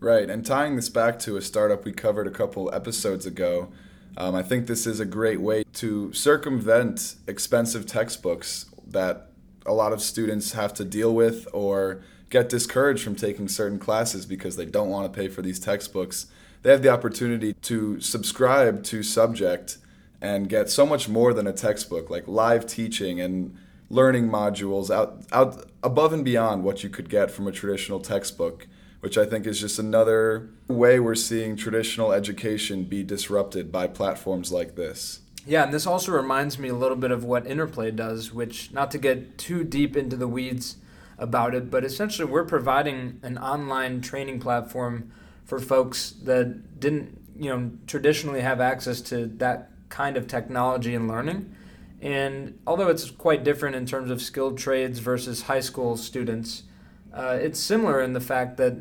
Right, 0.00 0.30
and 0.30 0.44
tying 0.44 0.76
this 0.76 0.88
back 0.88 1.18
to 1.20 1.36
a 1.36 1.42
startup 1.42 1.84
we 1.84 1.92
covered 1.92 2.26
a 2.26 2.30
couple 2.30 2.72
episodes 2.72 3.26
ago, 3.26 3.68
um, 4.16 4.34
I 4.34 4.42
think 4.42 4.66
this 4.66 4.86
is 4.86 5.00
a 5.00 5.04
great 5.04 5.40
way 5.40 5.64
to 5.74 6.12
circumvent 6.12 7.16
expensive 7.26 7.86
textbooks 7.86 8.66
that 8.86 9.30
a 9.66 9.72
lot 9.72 9.92
of 9.92 10.00
students 10.00 10.52
have 10.52 10.72
to 10.74 10.84
deal 10.84 11.14
with 11.14 11.46
or 11.52 12.02
get 12.30 12.48
discouraged 12.48 13.02
from 13.02 13.16
taking 13.16 13.48
certain 13.48 13.78
classes 13.78 14.24
because 14.26 14.56
they 14.56 14.64
don't 14.64 14.88
want 14.88 15.12
to 15.12 15.16
pay 15.16 15.28
for 15.28 15.42
these 15.42 15.58
textbooks 15.58 16.26
they 16.62 16.70
have 16.70 16.82
the 16.82 16.88
opportunity 16.88 17.54
to 17.54 18.00
subscribe 18.00 18.82
to 18.84 19.02
Subject 19.02 19.78
and 20.20 20.48
get 20.48 20.68
so 20.68 20.84
much 20.84 21.08
more 21.08 21.32
than 21.32 21.46
a 21.46 21.52
textbook, 21.52 22.10
like 22.10 22.26
live 22.26 22.66
teaching 22.66 23.20
and 23.20 23.56
learning 23.90 24.28
modules 24.28 24.90
out 24.90 25.22
out 25.32 25.70
above 25.82 26.12
and 26.12 26.24
beyond 26.24 26.64
what 26.64 26.82
you 26.82 26.90
could 26.90 27.08
get 27.08 27.30
from 27.30 27.46
a 27.46 27.52
traditional 27.52 28.00
textbook, 28.00 28.66
which 29.00 29.16
I 29.16 29.24
think 29.24 29.46
is 29.46 29.60
just 29.60 29.78
another 29.78 30.48
way 30.66 31.00
we're 31.00 31.14
seeing 31.14 31.56
traditional 31.56 32.12
education 32.12 32.84
be 32.84 33.02
disrupted 33.02 33.72
by 33.72 33.86
platforms 33.86 34.52
like 34.52 34.74
this. 34.74 35.20
Yeah, 35.46 35.64
and 35.64 35.72
this 35.72 35.86
also 35.86 36.12
reminds 36.12 36.58
me 36.58 36.68
a 36.68 36.74
little 36.74 36.96
bit 36.96 37.10
of 37.10 37.24
what 37.24 37.46
Interplay 37.46 37.90
does, 37.90 38.34
which 38.34 38.70
not 38.72 38.90
to 38.90 38.98
get 38.98 39.38
too 39.38 39.64
deep 39.64 39.96
into 39.96 40.16
the 40.16 40.28
weeds 40.28 40.76
about 41.16 41.54
it, 41.54 41.70
but 41.70 41.84
essentially 41.84 42.30
we're 42.30 42.44
providing 42.44 43.18
an 43.22 43.38
online 43.38 44.02
training 44.02 44.40
platform 44.40 45.10
for 45.44 45.58
folks 45.58 46.10
that 46.24 46.78
didn't, 46.78 47.18
you 47.38 47.48
know, 47.48 47.70
traditionally 47.86 48.42
have 48.42 48.60
access 48.60 49.00
to 49.00 49.26
that 49.26 49.70
kind 49.88 50.18
of 50.18 50.26
technology 50.26 50.94
and 50.94 51.08
learning. 51.08 51.54
And 52.00 52.58
although 52.66 52.88
it's 52.88 53.10
quite 53.10 53.42
different 53.42 53.74
in 53.74 53.86
terms 53.86 54.10
of 54.10 54.22
skilled 54.22 54.58
trades 54.58 55.00
versus 55.00 55.42
high 55.42 55.60
school 55.60 55.96
students, 55.96 56.64
uh, 57.12 57.38
it's 57.40 57.58
similar 57.58 58.00
in 58.00 58.12
the 58.12 58.20
fact 58.20 58.56
that 58.58 58.74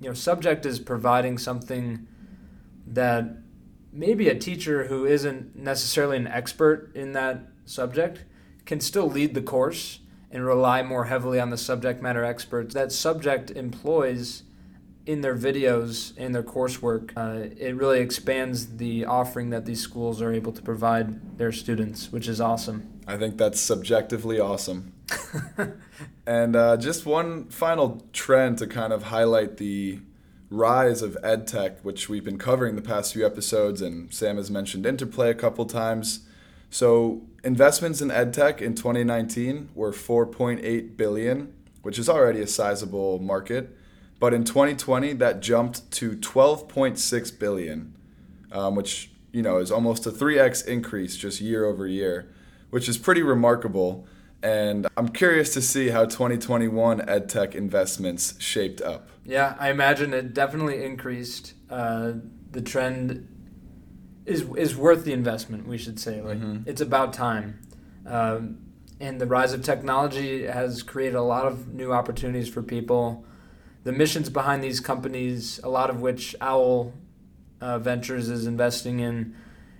you 0.00 0.08
know 0.08 0.14
subject 0.14 0.64
is 0.64 0.78
providing 0.78 1.38
something 1.38 2.06
that 2.86 3.36
maybe 3.92 4.28
a 4.28 4.38
teacher 4.38 4.86
who 4.86 5.04
isn't 5.04 5.56
necessarily 5.56 6.16
an 6.16 6.28
expert 6.28 6.94
in 6.94 7.12
that 7.12 7.40
subject 7.64 8.24
can 8.64 8.80
still 8.80 9.10
lead 9.10 9.34
the 9.34 9.42
course 9.42 10.00
and 10.30 10.44
rely 10.44 10.82
more 10.82 11.06
heavily 11.06 11.40
on 11.40 11.50
the 11.50 11.56
subject 11.56 12.02
matter 12.02 12.24
experts. 12.24 12.74
That 12.74 12.92
subject 12.92 13.50
employs 13.50 14.44
in 15.08 15.22
their 15.22 15.34
videos 15.34 16.12
and 16.18 16.34
their 16.34 16.42
coursework, 16.42 17.12
uh, 17.16 17.48
it 17.56 17.74
really 17.74 17.98
expands 17.98 18.76
the 18.76 19.06
offering 19.06 19.48
that 19.48 19.64
these 19.64 19.80
schools 19.80 20.20
are 20.20 20.30
able 20.30 20.52
to 20.52 20.60
provide 20.60 21.38
their 21.38 21.50
students, 21.50 22.12
which 22.12 22.28
is 22.28 22.42
awesome. 22.42 22.86
I 23.06 23.16
think 23.16 23.38
that's 23.38 23.58
subjectively 23.58 24.38
awesome. 24.38 24.92
and 26.26 26.54
uh, 26.54 26.76
just 26.76 27.06
one 27.06 27.48
final 27.48 28.06
trend 28.12 28.58
to 28.58 28.66
kind 28.66 28.92
of 28.92 29.04
highlight 29.04 29.56
the 29.56 30.00
rise 30.50 31.00
of 31.00 31.16
edtech, 31.24 31.82
which 31.82 32.10
we've 32.10 32.24
been 32.24 32.36
covering 32.36 32.76
the 32.76 32.82
past 32.82 33.14
few 33.14 33.24
episodes, 33.24 33.80
and 33.80 34.12
Sam 34.12 34.36
has 34.36 34.50
mentioned 34.50 34.84
Interplay 34.84 35.30
a 35.30 35.34
couple 35.34 35.64
times. 35.64 36.20
So 36.68 37.22
investments 37.42 38.02
in 38.02 38.10
edtech 38.10 38.60
in 38.60 38.74
2019 38.74 39.70
were 39.74 39.90
4.8 39.90 40.98
billion, 40.98 41.54
which 41.80 41.98
is 41.98 42.10
already 42.10 42.42
a 42.42 42.46
sizable 42.46 43.18
market. 43.20 43.74
But 44.20 44.34
in 44.34 44.44
2020, 44.44 45.12
that 45.14 45.40
jumped 45.40 45.90
to 45.92 46.12
12.6 46.12 47.38
billion, 47.38 47.94
um, 48.50 48.74
which 48.74 49.10
you 49.32 49.42
know 49.42 49.58
is 49.58 49.70
almost 49.70 50.06
a 50.06 50.10
3x 50.10 50.66
increase 50.66 51.16
just 51.16 51.40
year 51.40 51.64
over 51.64 51.86
year, 51.86 52.32
which 52.70 52.88
is 52.88 52.98
pretty 52.98 53.22
remarkable. 53.22 54.06
And 54.42 54.86
I'm 54.96 55.08
curious 55.08 55.52
to 55.54 55.60
see 55.60 55.88
how 55.88 56.04
2021 56.04 57.00
edtech 57.00 57.54
investments 57.54 58.40
shaped 58.40 58.80
up. 58.80 59.08
Yeah, 59.24 59.56
I 59.58 59.70
imagine 59.70 60.14
it 60.14 60.32
definitely 60.32 60.84
increased. 60.84 61.54
Uh, 61.68 62.12
the 62.50 62.62
trend 62.62 63.28
is 64.26 64.42
is 64.56 64.76
worth 64.76 65.04
the 65.04 65.12
investment. 65.12 65.66
We 65.66 65.78
should 65.78 66.00
say, 66.00 66.20
like 66.22 66.38
mm-hmm. 66.38 66.68
it's 66.68 66.80
about 66.80 67.12
time. 67.12 67.60
Um, 68.06 68.58
and 69.00 69.20
the 69.20 69.26
rise 69.26 69.52
of 69.52 69.62
technology 69.62 70.44
has 70.44 70.82
created 70.82 71.14
a 71.14 71.22
lot 71.22 71.46
of 71.46 71.68
new 71.68 71.92
opportunities 71.92 72.48
for 72.48 72.62
people 72.62 73.24
the 73.84 73.92
missions 73.92 74.28
behind 74.28 74.62
these 74.62 74.80
companies, 74.80 75.60
a 75.62 75.68
lot 75.68 75.90
of 75.90 76.00
which 76.00 76.34
Owl 76.40 76.92
uh, 77.60 77.78
Ventures 77.78 78.28
is 78.28 78.46
investing 78.46 79.00
in, 79.00 79.34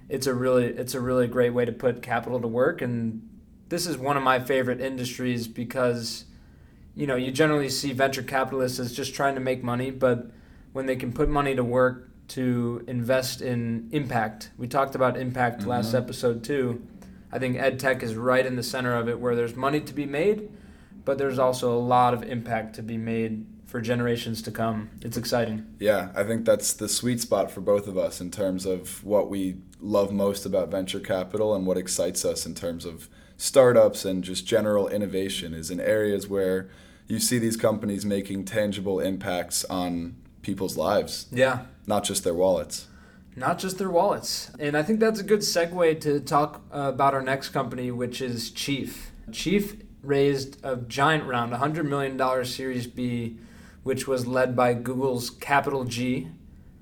it's 0.08 0.26
a 0.26 0.34
really 0.34 0.66
it's 0.66 0.94
a 0.94 1.00
really 1.00 1.26
great 1.26 1.50
way 1.50 1.64
to 1.64 1.72
put 1.72 2.02
capital 2.02 2.40
to 2.40 2.48
work. 2.48 2.80
And 2.80 3.28
this 3.68 3.86
is 3.86 3.98
one 3.98 4.16
of 4.16 4.22
my 4.22 4.40
favorite 4.40 4.80
industries 4.80 5.46
because, 5.46 6.24
you 6.94 7.06
know, 7.06 7.16
you 7.16 7.30
generally 7.30 7.68
see 7.68 7.92
venture 7.92 8.22
capitalists 8.22 8.78
as 8.78 8.94
just 8.94 9.14
trying 9.14 9.34
to 9.34 9.40
make 9.40 9.62
money, 9.62 9.90
but 9.90 10.30
when 10.72 10.86
they 10.86 10.96
can 10.96 11.12
put 11.12 11.28
money 11.28 11.54
to 11.54 11.64
work 11.64 12.08
to 12.28 12.84
invest 12.86 13.40
in 13.40 13.88
impact, 13.92 14.50
we 14.56 14.66
talked 14.66 14.94
about 14.94 15.16
impact 15.16 15.60
mm-hmm. 15.60 15.70
last 15.70 15.94
episode 15.94 16.44
too. 16.44 16.82
I 17.30 17.38
think 17.38 17.58
ed 17.58 17.78
tech 17.78 18.02
is 18.02 18.14
right 18.14 18.44
in 18.44 18.56
the 18.56 18.62
center 18.62 18.94
of 18.94 19.08
it, 19.08 19.20
where 19.20 19.36
there's 19.36 19.54
money 19.54 19.80
to 19.80 19.92
be 19.92 20.06
made, 20.06 20.50
but 21.04 21.18
there's 21.18 21.38
also 21.38 21.72
a 21.72 21.78
lot 21.78 22.14
of 22.14 22.22
impact 22.22 22.74
to 22.76 22.82
be 22.82 22.96
made 22.96 23.44
for 23.68 23.80
generations 23.82 24.40
to 24.42 24.50
come. 24.50 24.90
It's 25.02 25.18
exciting. 25.18 25.66
Yeah, 25.78 26.08
I 26.16 26.24
think 26.24 26.46
that's 26.46 26.72
the 26.72 26.88
sweet 26.88 27.20
spot 27.20 27.50
for 27.50 27.60
both 27.60 27.86
of 27.86 27.98
us 27.98 28.20
in 28.20 28.30
terms 28.30 28.64
of 28.64 29.04
what 29.04 29.28
we 29.28 29.58
love 29.78 30.10
most 30.10 30.46
about 30.46 30.70
venture 30.70 31.00
capital 31.00 31.54
and 31.54 31.66
what 31.66 31.76
excites 31.76 32.24
us 32.24 32.46
in 32.46 32.54
terms 32.54 32.86
of 32.86 33.08
startups 33.36 34.06
and 34.06 34.24
just 34.24 34.46
general 34.46 34.88
innovation 34.88 35.52
is 35.52 35.70
in 35.70 35.80
areas 35.80 36.26
where 36.26 36.70
you 37.06 37.20
see 37.20 37.38
these 37.38 37.58
companies 37.58 38.06
making 38.06 38.46
tangible 38.46 39.00
impacts 39.00 39.64
on 39.66 40.16
people's 40.40 40.78
lives. 40.78 41.26
Yeah. 41.30 41.66
Not 41.86 42.04
just 42.04 42.24
their 42.24 42.34
wallets. 42.34 42.88
Not 43.36 43.58
just 43.58 43.76
their 43.76 43.90
wallets. 43.90 44.50
And 44.58 44.76
I 44.76 44.82
think 44.82 44.98
that's 44.98 45.20
a 45.20 45.24
good 45.24 45.40
segue 45.40 46.00
to 46.00 46.20
talk 46.20 46.62
about 46.72 47.12
our 47.12 47.22
next 47.22 47.50
company, 47.50 47.90
which 47.90 48.22
is 48.22 48.50
Chief. 48.50 49.12
Chief 49.30 49.76
raised 50.02 50.58
a 50.64 50.76
giant 50.76 51.24
round, 51.24 51.52
$100 51.52 51.86
million 51.86 52.44
Series 52.46 52.86
B 52.86 53.38
which 53.82 54.06
was 54.06 54.26
led 54.26 54.54
by 54.54 54.74
Google's 54.74 55.30
Capital 55.30 55.84
G, 55.84 56.28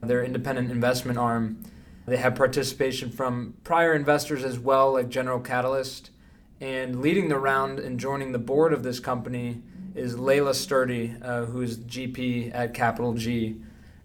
their 0.03 0.25
independent 0.25 0.71
investment 0.71 1.19
arm. 1.19 1.63
They 2.07 2.17
have 2.17 2.35
participation 2.35 3.11
from 3.11 3.55
prior 3.65 3.93
investors 3.93 4.45
as 4.45 4.59
well, 4.59 4.93
like 4.93 5.09
General 5.09 5.41
Catalyst. 5.41 6.11
And 6.61 7.01
leading 7.03 7.29
the 7.29 7.39
round 7.39 7.79
and 7.79 8.01
joining 8.01 8.33
the 8.33 8.39
board 8.39 8.73
of 8.73 8.83
this 8.83 9.01
company 9.01 9.63
is 9.95 10.15
Laela 10.15 10.55
Sturdy, 10.55 11.17
uh, 11.23 11.47
who 11.47 11.61
is 11.63 11.79
GP 11.79 12.55
at 12.55 12.75
Capital 12.75 13.15
G. 13.15 13.57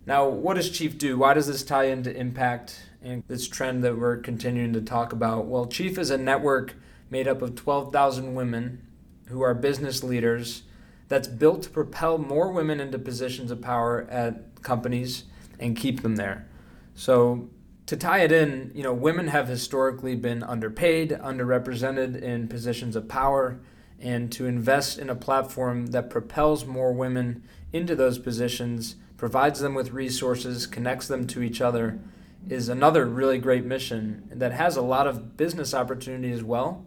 Now, 0.05 0.27
what 0.27 0.55
does 0.55 0.69
Chief 0.69 0.97
do? 0.97 1.17
Why 1.17 1.33
does 1.33 1.47
this 1.47 1.63
tie 1.63 1.85
into 1.85 2.15
impact 2.15 2.81
and 3.03 3.23
this 3.27 3.47
trend 3.47 3.83
that 3.83 3.97
we're 3.97 4.17
continuing 4.17 4.73
to 4.73 4.81
talk 4.81 5.13
about? 5.13 5.45
Well, 5.45 5.67
Chief 5.67 5.97
is 5.97 6.09
a 6.09 6.17
network 6.17 6.75
made 7.09 7.27
up 7.27 7.41
of 7.41 7.55
12,000 7.55 8.33
women 8.33 8.85
who 9.27 9.41
are 9.41 9.53
business 9.53 10.03
leaders 10.03 10.63
that's 11.11 11.27
built 11.27 11.63
to 11.63 11.69
propel 11.69 12.17
more 12.17 12.53
women 12.53 12.79
into 12.79 12.97
positions 12.97 13.51
of 13.51 13.59
power 13.59 14.07
at 14.09 14.63
companies 14.63 15.25
and 15.59 15.75
keep 15.75 16.03
them 16.03 16.15
there. 16.15 16.47
So 16.95 17.49
to 17.87 17.97
tie 17.97 18.19
it 18.19 18.31
in, 18.31 18.71
you 18.73 18.81
know, 18.81 18.93
women 18.93 19.27
have 19.27 19.49
historically 19.49 20.15
been 20.15 20.41
underpaid, 20.41 21.09
underrepresented 21.09 22.21
in 22.21 22.47
positions 22.47 22.95
of 22.95 23.09
power, 23.09 23.59
and 23.99 24.31
to 24.31 24.45
invest 24.45 24.99
in 24.99 25.09
a 25.09 25.15
platform 25.15 25.87
that 25.87 26.09
propels 26.09 26.63
more 26.65 26.93
women 26.93 27.43
into 27.73 27.93
those 27.93 28.17
positions, 28.17 28.95
provides 29.17 29.59
them 29.59 29.73
with 29.73 29.91
resources, 29.91 30.65
connects 30.65 31.09
them 31.09 31.27
to 31.27 31.43
each 31.43 31.59
other, 31.59 31.99
is 32.47 32.69
another 32.69 33.05
really 33.05 33.37
great 33.37 33.65
mission 33.65 34.29
that 34.31 34.53
has 34.53 34.77
a 34.77 34.81
lot 34.81 35.07
of 35.07 35.35
business 35.35 35.73
opportunity 35.73 36.31
as 36.31 36.41
well, 36.41 36.85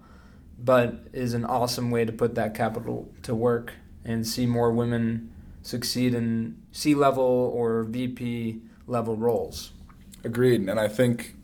but 0.59 1.09
is 1.13 1.35
an 1.35 1.45
awesome 1.45 1.91
way 1.91 2.07
to 2.07 2.13
put 2.13 2.35
that 2.37 2.55
capital 2.55 3.13
to 3.23 3.35
work 3.35 3.75
and 4.05 4.27
see 4.27 4.47
more 4.47 4.71
women 4.71 5.31
succeed 5.63 6.15
in 6.15 6.57
C 6.73 6.95
level 6.95 7.25
or 7.25 7.85
VP 7.85 8.61
level 8.87 9.17
roles. 9.17 9.73
Agreed. 10.23 10.69
And 10.69 10.79
I 10.79 10.89
think, 10.89 11.37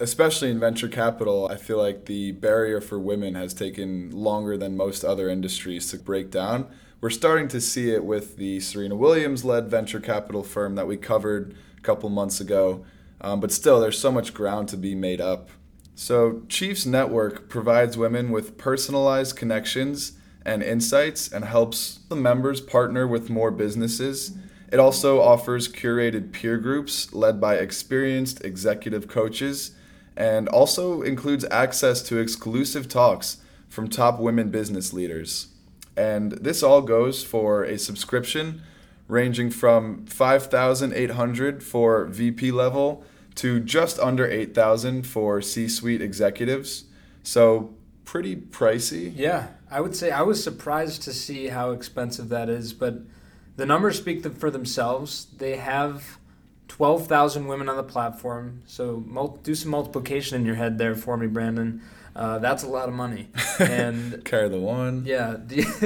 especially 0.00 0.50
in 0.50 0.60
venture 0.60 0.88
capital, 0.88 1.48
I 1.48 1.56
feel 1.56 1.78
like 1.78 2.06
the 2.06 2.32
barrier 2.32 2.80
for 2.80 2.98
women 2.98 3.34
has 3.34 3.54
taken 3.54 4.10
longer 4.10 4.56
than 4.56 4.76
most 4.76 5.04
other 5.04 5.28
industries 5.28 5.90
to 5.90 5.98
break 5.98 6.30
down. 6.30 6.66
We're 7.00 7.10
starting 7.10 7.48
to 7.48 7.60
see 7.60 7.90
it 7.90 8.04
with 8.04 8.36
the 8.36 8.60
Serena 8.60 8.96
Williams 8.96 9.44
led 9.44 9.68
venture 9.68 10.00
capital 10.00 10.42
firm 10.42 10.74
that 10.76 10.86
we 10.86 10.96
covered 10.96 11.54
a 11.76 11.80
couple 11.82 12.08
months 12.08 12.40
ago. 12.40 12.84
Um, 13.20 13.40
but 13.40 13.52
still, 13.52 13.80
there's 13.80 13.98
so 13.98 14.12
much 14.12 14.34
ground 14.34 14.68
to 14.70 14.76
be 14.76 14.94
made 14.94 15.20
up. 15.20 15.48
So, 15.94 16.42
Chiefs 16.48 16.86
Network 16.86 17.48
provides 17.48 17.96
women 17.96 18.30
with 18.30 18.58
personalized 18.58 19.36
connections 19.36 20.12
and 20.44 20.62
insights 20.62 21.28
and 21.32 21.44
helps 21.44 22.00
the 22.08 22.16
members 22.16 22.60
partner 22.60 23.06
with 23.06 23.30
more 23.30 23.50
businesses. 23.50 24.36
It 24.70 24.78
also 24.78 25.20
offers 25.20 25.68
curated 25.68 26.32
peer 26.32 26.58
groups 26.58 27.12
led 27.14 27.40
by 27.40 27.56
experienced 27.56 28.44
executive 28.44 29.08
coaches 29.08 29.72
and 30.16 30.48
also 30.48 31.02
includes 31.02 31.44
access 31.50 32.02
to 32.02 32.18
exclusive 32.18 32.88
talks 32.88 33.38
from 33.68 33.88
top 33.88 34.20
women 34.20 34.50
business 34.50 34.92
leaders. 34.92 35.48
And 35.96 36.32
this 36.32 36.62
all 36.62 36.82
goes 36.82 37.22
for 37.24 37.64
a 37.64 37.78
subscription 37.78 38.62
ranging 39.08 39.50
from 39.50 40.06
5,800 40.06 41.62
for 41.62 42.06
VP 42.06 42.50
level 42.50 43.04
to 43.36 43.60
just 43.60 43.98
under 43.98 44.26
8,000 44.26 45.06
for 45.06 45.42
C-suite 45.42 46.00
executives. 46.00 46.84
So 47.22 47.74
pretty 48.04 48.36
pricey. 48.36 49.12
Yeah, 49.14 49.48
I 49.70 49.80
would 49.80 49.96
say 49.96 50.10
I 50.10 50.22
was 50.22 50.42
surprised 50.42 51.02
to 51.02 51.12
see 51.12 51.48
how 51.48 51.70
expensive 51.70 52.28
that 52.28 52.48
is, 52.48 52.72
but 52.72 53.00
the 53.56 53.66
numbers 53.66 53.98
speak 53.98 54.24
for 54.36 54.50
themselves. 54.50 55.26
They 55.36 55.56
have 55.56 56.18
12,000 56.68 57.46
women 57.46 57.68
on 57.68 57.76
the 57.76 57.82
platform. 57.82 58.62
So 58.66 59.04
do 59.42 59.54
some 59.54 59.70
multiplication 59.70 60.40
in 60.40 60.46
your 60.46 60.56
head 60.56 60.78
there 60.78 60.94
for 60.94 61.16
me, 61.16 61.26
Brandon. 61.26 61.82
Uh, 62.16 62.38
that's 62.38 62.62
a 62.62 62.68
lot 62.68 62.88
of 62.88 62.94
money. 62.94 63.28
And 63.58 64.24
carry 64.24 64.48
the 64.48 64.58
one. 64.58 65.04
Yeah. 65.04 65.36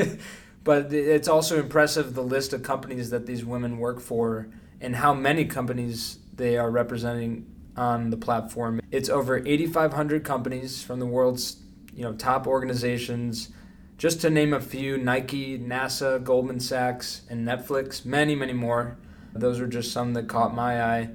but 0.64 0.92
it's 0.92 1.28
also 1.28 1.58
impressive 1.58 2.14
the 2.14 2.22
list 2.22 2.52
of 2.52 2.62
companies 2.62 3.10
that 3.10 3.26
these 3.26 3.44
women 3.44 3.78
work 3.78 4.00
for 4.00 4.48
and 4.80 4.96
how 4.96 5.14
many 5.14 5.44
companies 5.44 6.18
they 6.34 6.56
are 6.56 6.70
representing 6.70 7.46
on 7.76 8.10
the 8.10 8.16
platform. 8.16 8.80
It's 8.90 9.08
over 9.08 9.38
8,500 9.38 10.24
companies 10.24 10.82
from 10.82 11.00
the 11.00 11.06
world's 11.06 11.56
you 11.98 12.04
know 12.04 12.12
top 12.12 12.46
organizations. 12.46 13.48
Just 13.96 14.20
to 14.20 14.30
name 14.30 14.54
a 14.54 14.60
few, 14.60 14.96
Nike, 14.96 15.58
NASA, 15.58 16.22
Goldman 16.22 16.60
Sachs, 16.60 17.22
and 17.28 17.46
Netflix, 17.46 18.04
many, 18.04 18.36
many 18.36 18.52
more. 18.52 18.96
Those 19.34 19.58
are 19.58 19.66
just 19.66 19.90
some 19.90 20.14
that 20.14 20.28
caught 20.28 20.54
my 20.54 20.80
eye. 20.80 21.10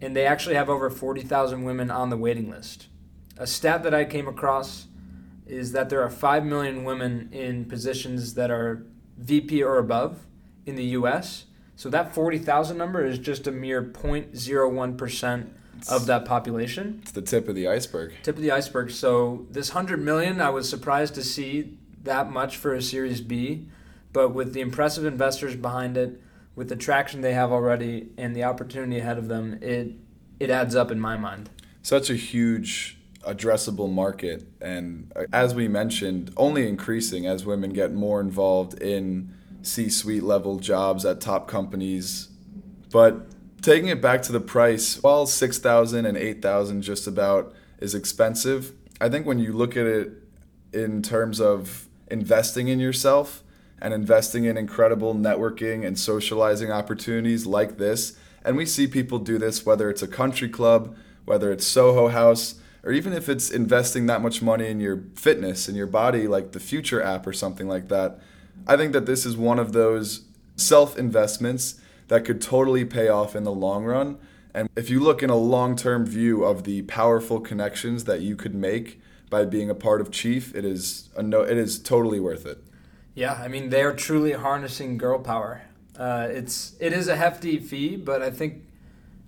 And 0.00 0.16
they 0.16 0.26
actually 0.26 0.56
have 0.56 0.68
over 0.68 0.90
40,000 0.90 1.62
women 1.62 1.88
on 1.88 2.10
the 2.10 2.16
waiting 2.16 2.50
list. 2.50 2.88
A 3.38 3.46
stat 3.46 3.84
that 3.84 3.94
I 3.94 4.04
came 4.04 4.26
across 4.26 4.88
is 5.46 5.70
that 5.70 5.88
there 5.88 6.02
are 6.02 6.10
5 6.10 6.44
million 6.44 6.82
women 6.82 7.28
in 7.30 7.66
positions 7.66 8.34
that 8.34 8.50
are 8.50 8.84
VP 9.16 9.62
or 9.62 9.78
above 9.78 10.26
in 10.66 10.74
the 10.74 10.96
US. 10.98 11.44
So 11.76 11.88
that 11.90 12.12
40,000 12.12 12.76
number 12.76 13.06
is 13.06 13.20
just 13.20 13.46
a 13.46 13.52
mere 13.52 13.84
0.01% 13.84 15.50
of 15.88 16.06
that 16.06 16.24
population. 16.24 17.00
It's 17.02 17.12
the 17.12 17.22
tip 17.22 17.48
of 17.48 17.54
the 17.54 17.68
iceberg. 17.68 18.14
Tip 18.22 18.36
of 18.36 18.42
the 18.42 18.50
iceberg. 18.50 18.90
So 18.90 19.46
this 19.50 19.74
100 19.74 20.00
million, 20.00 20.40
I 20.40 20.50
was 20.50 20.68
surprised 20.68 21.14
to 21.14 21.22
see 21.22 21.78
that 22.02 22.30
much 22.30 22.56
for 22.56 22.74
a 22.74 22.82
Series 22.82 23.20
B, 23.20 23.68
but 24.12 24.30
with 24.30 24.52
the 24.52 24.60
impressive 24.60 25.04
investors 25.04 25.56
behind 25.56 25.96
it, 25.96 26.20
with 26.54 26.68
the 26.68 26.76
traction 26.76 27.20
they 27.20 27.34
have 27.34 27.50
already 27.50 28.10
and 28.16 28.34
the 28.34 28.44
opportunity 28.44 28.98
ahead 28.98 29.18
of 29.18 29.28
them, 29.28 29.58
it 29.60 29.92
it 30.40 30.50
adds 30.50 30.74
up 30.74 30.90
in 30.90 31.00
my 31.00 31.16
mind. 31.16 31.50
Such 31.82 32.10
a 32.10 32.14
huge 32.14 32.98
addressable 33.26 33.90
market 33.90 34.46
and 34.60 35.10
uh, 35.16 35.24
as 35.32 35.54
we 35.54 35.66
mentioned, 35.68 36.32
only 36.36 36.68
increasing 36.68 37.26
as 37.26 37.46
women 37.46 37.72
get 37.72 37.92
more 37.92 38.20
involved 38.20 38.80
in 38.80 39.34
C-suite 39.62 40.22
level 40.22 40.58
jobs 40.58 41.04
at 41.04 41.20
top 41.20 41.48
companies. 41.48 42.28
But 42.90 43.26
taking 43.64 43.88
it 43.88 44.02
back 44.02 44.20
to 44.20 44.30
the 44.30 44.40
price, 44.40 45.02
while 45.02 45.24
6,000 45.24 46.04
and 46.04 46.18
8,000 46.18 46.82
just 46.82 47.06
about 47.06 47.54
is 47.78 47.94
expensive, 47.94 48.72
I 49.00 49.08
think 49.08 49.24
when 49.24 49.38
you 49.38 49.54
look 49.54 49.74
at 49.74 49.86
it 49.86 50.12
in 50.74 51.00
terms 51.00 51.40
of 51.40 51.88
investing 52.08 52.68
in 52.68 52.78
yourself 52.78 53.42
and 53.80 53.94
investing 53.94 54.44
in 54.44 54.58
incredible 54.58 55.14
networking 55.14 55.86
and 55.86 55.98
socializing 55.98 56.70
opportunities 56.70 57.46
like 57.46 57.78
this. 57.78 58.18
And 58.44 58.58
we 58.58 58.66
see 58.66 58.86
people 58.86 59.18
do 59.18 59.38
this 59.38 59.64
whether 59.64 59.88
it's 59.88 60.02
a 60.02 60.08
country 60.08 60.50
club, 60.50 60.94
whether 61.24 61.50
it's 61.50 61.66
Soho 61.66 62.08
House, 62.08 62.56
or 62.82 62.92
even 62.92 63.14
if 63.14 63.30
it's 63.30 63.50
investing 63.50 64.04
that 64.06 64.20
much 64.20 64.42
money 64.42 64.66
in 64.66 64.78
your 64.78 65.04
fitness 65.14 65.68
and 65.68 65.76
your 65.76 65.86
body, 65.86 66.28
like 66.28 66.52
the 66.52 66.60
Future 66.60 67.02
app 67.02 67.26
or 67.26 67.32
something 67.32 67.66
like 67.66 67.88
that. 67.88 68.18
I 68.66 68.76
think 68.76 68.92
that 68.92 69.06
this 69.06 69.24
is 69.24 69.38
one 69.38 69.58
of 69.58 69.72
those 69.72 70.26
self 70.54 70.98
investments 70.98 71.80
that 72.08 72.24
could 72.24 72.40
totally 72.40 72.84
pay 72.84 73.08
off 73.08 73.34
in 73.34 73.44
the 73.44 73.52
long 73.52 73.84
run. 73.84 74.18
And 74.52 74.68
if 74.76 74.88
you 74.88 75.00
look 75.00 75.22
in 75.22 75.30
a 75.30 75.36
long 75.36 75.76
term 75.76 76.06
view 76.06 76.44
of 76.44 76.64
the 76.64 76.82
powerful 76.82 77.40
connections 77.40 78.04
that 78.04 78.20
you 78.20 78.36
could 78.36 78.54
make 78.54 79.00
by 79.28 79.44
being 79.44 79.68
a 79.68 79.74
part 79.74 80.00
of 80.00 80.10
Chief, 80.10 80.54
it 80.54 80.64
is 80.64 81.08
a 81.16 81.22
no, 81.22 81.42
it 81.42 81.56
is 81.56 81.78
totally 81.78 82.20
worth 82.20 82.46
it. 82.46 82.58
Yeah, 83.14 83.34
I 83.34 83.48
mean 83.48 83.70
they 83.70 83.82
are 83.82 83.94
truly 83.94 84.32
harnessing 84.32 84.96
girl 84.98 85.18
power. 85.18 85.62
Uh, 85.98 86.28
it's 86.30 86.74
it 86.80 86.92
is 86.92 87.08
a 87.08 87.16
hefty 87.16 87.58
fee, 87.58 87.96
but 87.96 88.22
I 88.22 88.30
think, 88.30 88.64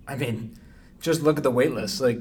I 0.07 0.15
mean, 0.15 0.57
just 1.01 1.21
look 1.21 1.37
at 1.37 1.43
the 1.43 1.51
wait 1.51 1.71
list. 1.71 2.01
Like, 2.01 2.19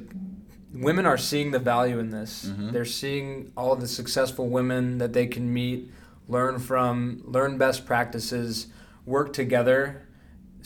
women 0.72 1.06
are 1.06 1.18
seeing 1.18 1.50
the 1.50 1.58
value 1.58 1.98
in 1.98 2.10
this. 2.10 2.46
Mm-hmm. 2.46 2.72
They're 2.72 2.84
seeing 2.84 3.52
all 3.56 3.74
the 3.74 3.88
successful 3.88 4.48
women 4.48 4.98
that 4.98 5.12
they 5.12 5.26
can 5.26 5.52
meet, 5.52 5.90
learn 6.28 6.58
from, 6.58 7.22
learn 7.24 7.58
best 7.58 7.86
practices, 7.86 8.68
work 9.04 9.32
together. 9.32 10.05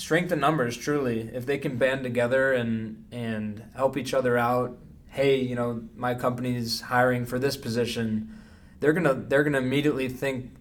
Strength 0.01 0.33
in 0.33 0.41
numbers, 0.41 0.79
truly. 0.79 1.29
If 1.35 1.45
they 1.45 1.59
can 1.59 1.77
band 1.77 2.05
together 2.05 2.55
and 2.55 3.05
and 3.13 3.63
help 3.77 3.99
each 3.99 4.15
other 4.15 4.39
out, 4.39 4.79
hey, 5.09 5.39
you 5.39 5.55
know, 5.55 5.83
my 5.95 6.15
company's 6.15 6.81
hiring 6.81 7.27
for 7.27 7.39
this 7.39 7.59
position, 7.59 8.35
they're 8.81 8.95
gonna 8.95 9.13
they're 9.13 9.45
gonna 9.45 9.59
immediately 9.59 10.09
think 10.09 10.53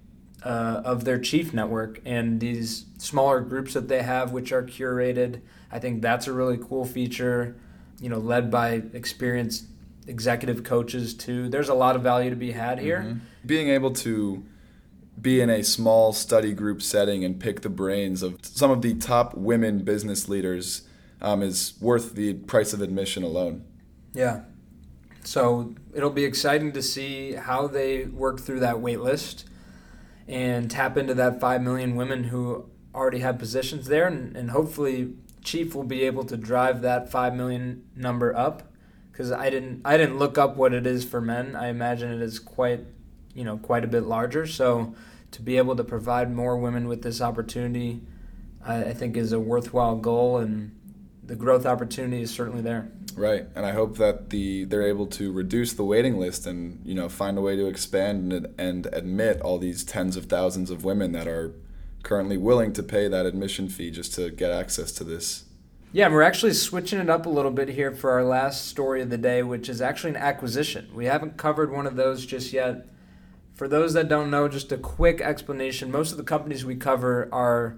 uh, 0.44 0.82
of 0.84 1.06
their 1.06 1.18
chief 1.18 1.54
network 1.54 2.02
and 2.04 2.42
these 2.42 2.84
smaller 2.98 3.40
groups 3.40 3.76
that 3.76 3.88
they 3.88 4.02
have, 4.02 4.34
which 4.34 4.52
are 4.52 4.62
curated. 4.62 5.40
I 5.72 5.80
think 5.80 6.02
that's 6.02 6.28
a 6.28 6.34
really 6.34 6.58
cool 6.58 6.84
feature. 6.84 7.56
You 8.02 8.10
know, 8.10 8.20
led 8.20 8.52
by 8.52 8.84
experienced 8.92 9.68
executive 10.06 10.66
coaches 10.66 11.14
too. 11.14 11.48
There's 11.48 11.70
a 11.70 11.74
lot 11.74 11.96
of 11.96 12.02
value 12.02 12.30
to 12.30 12.36
be 12.36 12.52
had 12.52 12.80
here. 12.80 13.04
Mm-hmm. 13.04 13.20
Being 13.46 13.70
able 13.70 13.92
to 13.92 14.44
be 15.22 15.42
in 15.42 15.50
a 15.50 15.64
small 15.64 16.14
study 16.14 16.54
group 16.54 16.82
setting 16.82 17.24
and 17.24 17.40
pick 17.40 17.62
the 17.62 17.70
brains 17.70 18.24
of 18.24 18.38
some 18.42 18.72
of 18.72 18.82
the 18.82 18.94
top 18.96 19.36
women 19.36 19.84
business 19.84 20.30
leaders 20.30 20.84
um, 21.22 21.42
is 21.42 21.74
worth 21.82 22.16
the 22.16 22.34
price 22.34 22.74
of 22.74 22.82
admission 22.82 23.24
alone. 23.24 23.66
Yeah. 24.14 24.42
So 25.24 25.76
it'll 25.94 26.10
be 26.10 26.24
exciting 26.24 26.72
to 26.74 26.82
see 26.82 27.34
how 27.34 27.68
they 27.68 28.06
work 28.06 28.40
through 28.40 28.62
that 28.62 28.80
wait 28.80 29.02
list 29.02 29.46
and 30.28 30.70
tap 30.70 30.98
into 30.98 31.14
that 31.16 31.40
5 31.40 31.62
million 31.62 31.96
women 31.96 32.26
who 32.26 32.70
already 32.94 33.20
have 33.20 33.38
positions 33.38 33.88
there. 33.88 34.08
And, 34.08 34.36
and 34.38 34.52
hopefully, 34.52 35.14
Chief 35.44 35.74
will 35.74 35.84
be 35.84 36.04
able 36.04 36.24
to 36.26 36.38
drive 36.38 36.82
that 36.82 37.12
5 37.12 37.34
million 37.34 37.84
number 37.96 38.36
up 38.36 38.72
because 39.12 39.32
I 39.32 39.50
didn't, 39.50 39.82
I 39.84 39.98
didn't 39.98 40.18
look 40.18 40.38
up 40.38 40.56
what 40.56 40.74
it 40.74 40.88
is 40.88 41.04
for 41.04 41.20
men. 41.20 41.56
I 41.56 41.68
imagine 41.68 42.12
it 42.12 42.22
is 42.22 42.40
quite, 42.40 42.86
you 43.40 43.46
know, 43.46 43.58
quite 43.58 43.86
a 43.86 43.88
bit 43.88 44.04
larger. 44.04 44.46
So 44.46 44.94
to 45.32 45.42
be 45.42 45.56
able 45.56 45.78
to 45.78 45.84
provide 45.86 46.30
more 46.30 46.58
women 46.58 46.90
with 46.90 47.04
this 47.04 47.22
opportunity, 47.22 48.02
I, 48.66 48.84
I 48.84 48.94
think 48.94 49.16
is 49.16 49.32
a 49.32 49.40
worthwhile 49.40 49.96
goal. 49.96 50.40
And 50.40 50.76
the 51.24 51.38
growth 51.38 51.66
opportunity 51.66 52.22
is 52.22 52.32
certainly 52.32 52.62
there. 52.62 52.92
Right, 53.16 53.46
and 53.56 53.66
I 53.66 53.72
hope 53.72 53.98
that 53.98 54.30
the 54.30 54.66
they're 54.66 54.88
able 54.88 55.08
to 55.08 55.32
reduce 55.32 55.74
the 55.74 55.84
waiting 55.84 56.18
list 56.20 56.46
and 56.46 56.82
you 56.86 56.94
know 56.94 57.08
find 57.08 57.38
a 57.38 57.42
way 57.42 57.56
to 57.56 57.66
expand 57.66 58.34
and, 58.34 58.48
and 58.58 58.88
admit 58.92 59.42
all 59.42 59.58
these 59.58 59.84
tens 59.84 60.16
of 60.16 60.26
thousands 60.26 60.70
of 60.70 60.84
women 60.84 61.12
that 61.14 61.28
are 61.28 61.54
currently 62.04 62.38
willing 62.38 62.74
to 62.74 62.84
pay 62.84 63.08
that 63.08 63.26
admission 63.26 63.70
fee 63.70 63.90
just 63.90 64.14
to 64.16 64.30
get 64.30 64.52
access 64.52 64.92
to 64.94 65.04
this. 65.04 65.46
Yeah, 65.92 66.10
we're 66.10 66.22
actually 66.22 66.54
switching 66.54 67.00
it 67.00 67.10
up 67.10 67.26
a 67.26 67.30
little 67.30 67.52
bit 67.52 67.70
here 67.70 67.92
for 67.92 68.12
our 68.12 68.24
last 68.24 68.68
story 68.68 69.02
of 69.02 69.10
the 69.10 69.18
day, 69.18 69.42
which 69.42 69.68
is 69.70 69.82
actually 69.82 70.12
an 70.12 70.18
acquisition. 70.18 70.90
We 70.94 71.06
haven't 71.06 71.38
covered 71.38 71.72
one 71.72 71.88
of 71.88 71.96
those 71.96 72.26
just 72.26 72.54
yet. 72.54 72.88
For 73.60 73.68
those 73.68 73.92
that 73.92 74.08
don't 74.08 74.32
know, 74.32 74.48
just 74.48 74.72
a 74.72 74.78
quick 74.78 75.20
explanation. 75.20 75.92
Most 75.92 76.12
of 76.12 76.18
the 76.18 76.24
companies 76.24 76.64
we 76.64 76.78
cover 76.78 77.28
are 77.34 77.78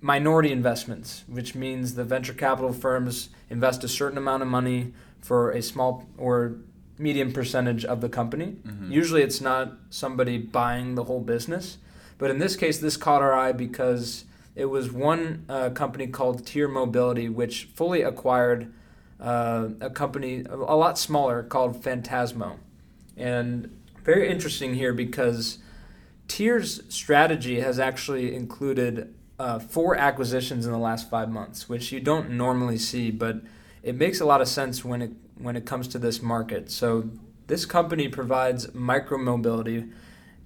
minority 0.00 0.52
investments, 0.52 1.24
which 1.26 1.56
means 1.56 1.96
the 1.96 2.04
venture 2.04 2.32
capital 2.32 2.72
firms 2.72 3.30
invest 3.50 3.82
a 3.82 3.88
certain 3.88 4.16
amount 4.16 4.44
of 4.44 4.48
money 4.48 4.92
for 5.20 5.50
a 5.50 5.60
small 5.62 6.06
or 6.16 6.58
medium 6.96 7.32
percentage 7.32 7.84
of 7.84 8.02
the 8.02 8.08
company. 8.08 8.58
Mm-hmm. 8.64 8.92
Usually 8.92 9.22
it's 9.22 9.40
not 9.40 9.72
somebody 9.90 10.38
buying 10.38 10.94
the 10.94 11.02
whole 11.02 11.20
business. 11.20 11.78
But 12.16 12.30
in 12.30 12.38
this 12.38 12.54
case, 12.54 12.78
this 12.78 12.96
caught 12.96 13.20
our 13.20 13.34
eye 13.34 13.50
because 13.50 14.26
it 14.54 14.66
was 14.66 14.92
one 14.92 15.44
uh, 15.48 15.70
company 15.70 16.06
called 16.06 16.46
Tier 16.46 16.68
Mobility, 16.68 17.28
which 17.28 17.64
fully 17.74 18.02
acquired 18.02 18.72
uh, 19.18 19.70
a 19.80 19.90
company 19.90 20.44
a 20.48 20.76
lot 20.76 21.00
smaller 21.00 21.42
called 21.42 21.82
Fantasmo. 21.82 22.58
And 23.16 23.76
very 24.04 24.28
interesting 24.28 24.74
here 24.74 24.92
because 24.92 25.58
Tier's 26.28 26.82
strategy 26.88 27.60
has 27.60 27.78
actually 27.78 28.34
included 28.34 29.14
uh, 29.38 29.58
four 29.58 29.96
acquisitions 29.96 30.66
in 30.66 30.72
the 30.72 30.78
last 30.78 31.10
five 31.10 31.30
months, 31.30 31.68
which 31.68 31.90
you 31.90 32.00
don't 32.00 32.30
normally 32.30 32.78
see, 32.78 33.10
but 33.10 33.42
it 33.82 33.96
makes 33.96 34.20
a 34.20 34.24
lot 34.24 34.40
of 34.40 34.48
sense 34.48 34.84
when 34.84 35.02
it 35.02 35.10
when 35.36 35.56
it 35.56 35.66
comes 35.66 35.88
to 35.88 35.98
this 35.98 36.22
market. 36.22 36.70
So 36.70 37.10
this 37.48 37.66
company 37.66 38.08
provides 38.08 38.68
micromobility. 38.68 39.90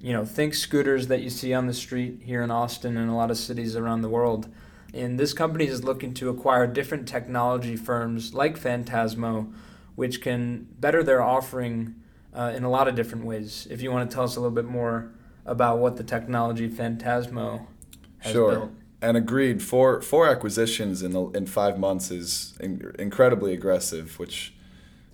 You 0.00 0.12
know, 0.12 0.24
think 0.24 0.54
scooters 0.54 1.08
that 1.08 1.20
you 1.20 1.28
see 1.28 1.52
on 1.52 1.66
the 1.66 1.74
street 1.74 2.20
here 2.22 2.42
in 2.42 2.50
Austin 2.50 2.96
and 2.96 3.10
a 3.10 3.14
lot 3.14 3.30
of 3.30 3.36
cities 3.36 3.76
around 3.76 4.02
the 4.02 4.08
world. 4.08 4.48
And 4.94 5.18
this 5.18 5.34
company 5.34 5.66
is 5.66 5.84
looking 5.84 6.14
to 6.14 6.30
acquire 6.30 6.66
different 6.66 7.06
technology 7.06 7.76
firms 7.76 8.32
like 8.32 8.58
Fantasmo, 8.58 9.52
which 9.96 10.22
can 10.22 10.68
better 10.78 11.02
their 11.02 11.20
offering 11.20 11.94
uh, 12.38 12.52
in 12.54 12.62
a 12.62 12.70
lot 12.70 12.86
of 12.86 12.94
different 12.94 13.24
ways. 13.24 13.66
If 13.68 13.82
you 13.82 13.90
want 13.90 14.08
to 14.08 14.14
tell 14.14 14.24
us 14.24 14.36
a 14.36 14.40
little 14.40 14.54
bit 14.54 14.64
more 14.64 15.10
about 15.44 15.78
what 15.78 15.96
the 15.96 16.04
technology 16.04 16.68
Fantasmo 16.68 17.66
has 18.18 18.32
sure. 18.32 18.50
built. 18.52 18.70
And 19.02 19.16
agreed. 19.16 19.62
Four 19.62 20.00
four 20.02 20.28
acquisitions 20.28 21.02
in 21.02 21.12
the, 21.12 21.26
in 21.30 21.46
five 21.46 21.78
months 21.78 22.10
is 22.10 22.56
in, 22.60 22.92
incredibly 22.98 23.52
aggressive. 23.52 24.18
Which, 24.18 24.54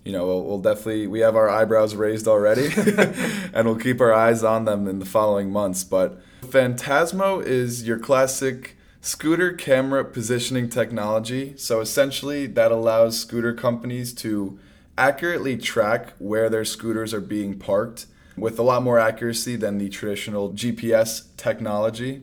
you 0.03 0.11
know, 0.11 0.25
we'll, 0.25 0.43
we'll, 0.43 0.59
definitely 0.59 1.07
we 1.07 1.19
have 1.19 1.35
our 1.35 1.49
eyebrows 1.49 1.95
raised 1.95 2.27
already, 2.27 2.69
and 3.53 3.67
we'll 3.67 3.77
keep 3.77 4.01
our 4.01 4.13
eyes 4.13 4.43
on 4.43 4.65
them 4.65 4.87
in 4.87 4.99
the 4.99 5.05
following 5.05 5.51
months. 5.51 5.83
But 5.83 6.19
Fantasmo 6.41 7.43
is 7.43 7.87
your 7.87 7.99
classic 7.99 8.75
scooter 9.01 9.53
camera 9.53 10.03
positioning 10.03 10.67
technology. 10.67 11.55
So 11.57 11.79
essentially, 11.79 12.47
that 12.47 12.71
allows 12.71 13.19
scooter 13.19 13.53
companies 13.53 14.13
to 14.15 14.59
accurately 14.97 15.57
track 15.57 16.13
where 16.19 16.49
their 16.49 16.65
scooters 16.65 17.13
are 17.13 17.21
being 17.21 17.57
parked 17.57 18.05
with 18.37 18.59
a 18.59 18.63
lot 18.63 18.83
more 18.83 18.99
accuracy 18.99 19.55
than 19.55 19.77
the 19.77 19.89
traditional 19.89 20.51
GPS 20.51 21.27
technology. 21.37 22.21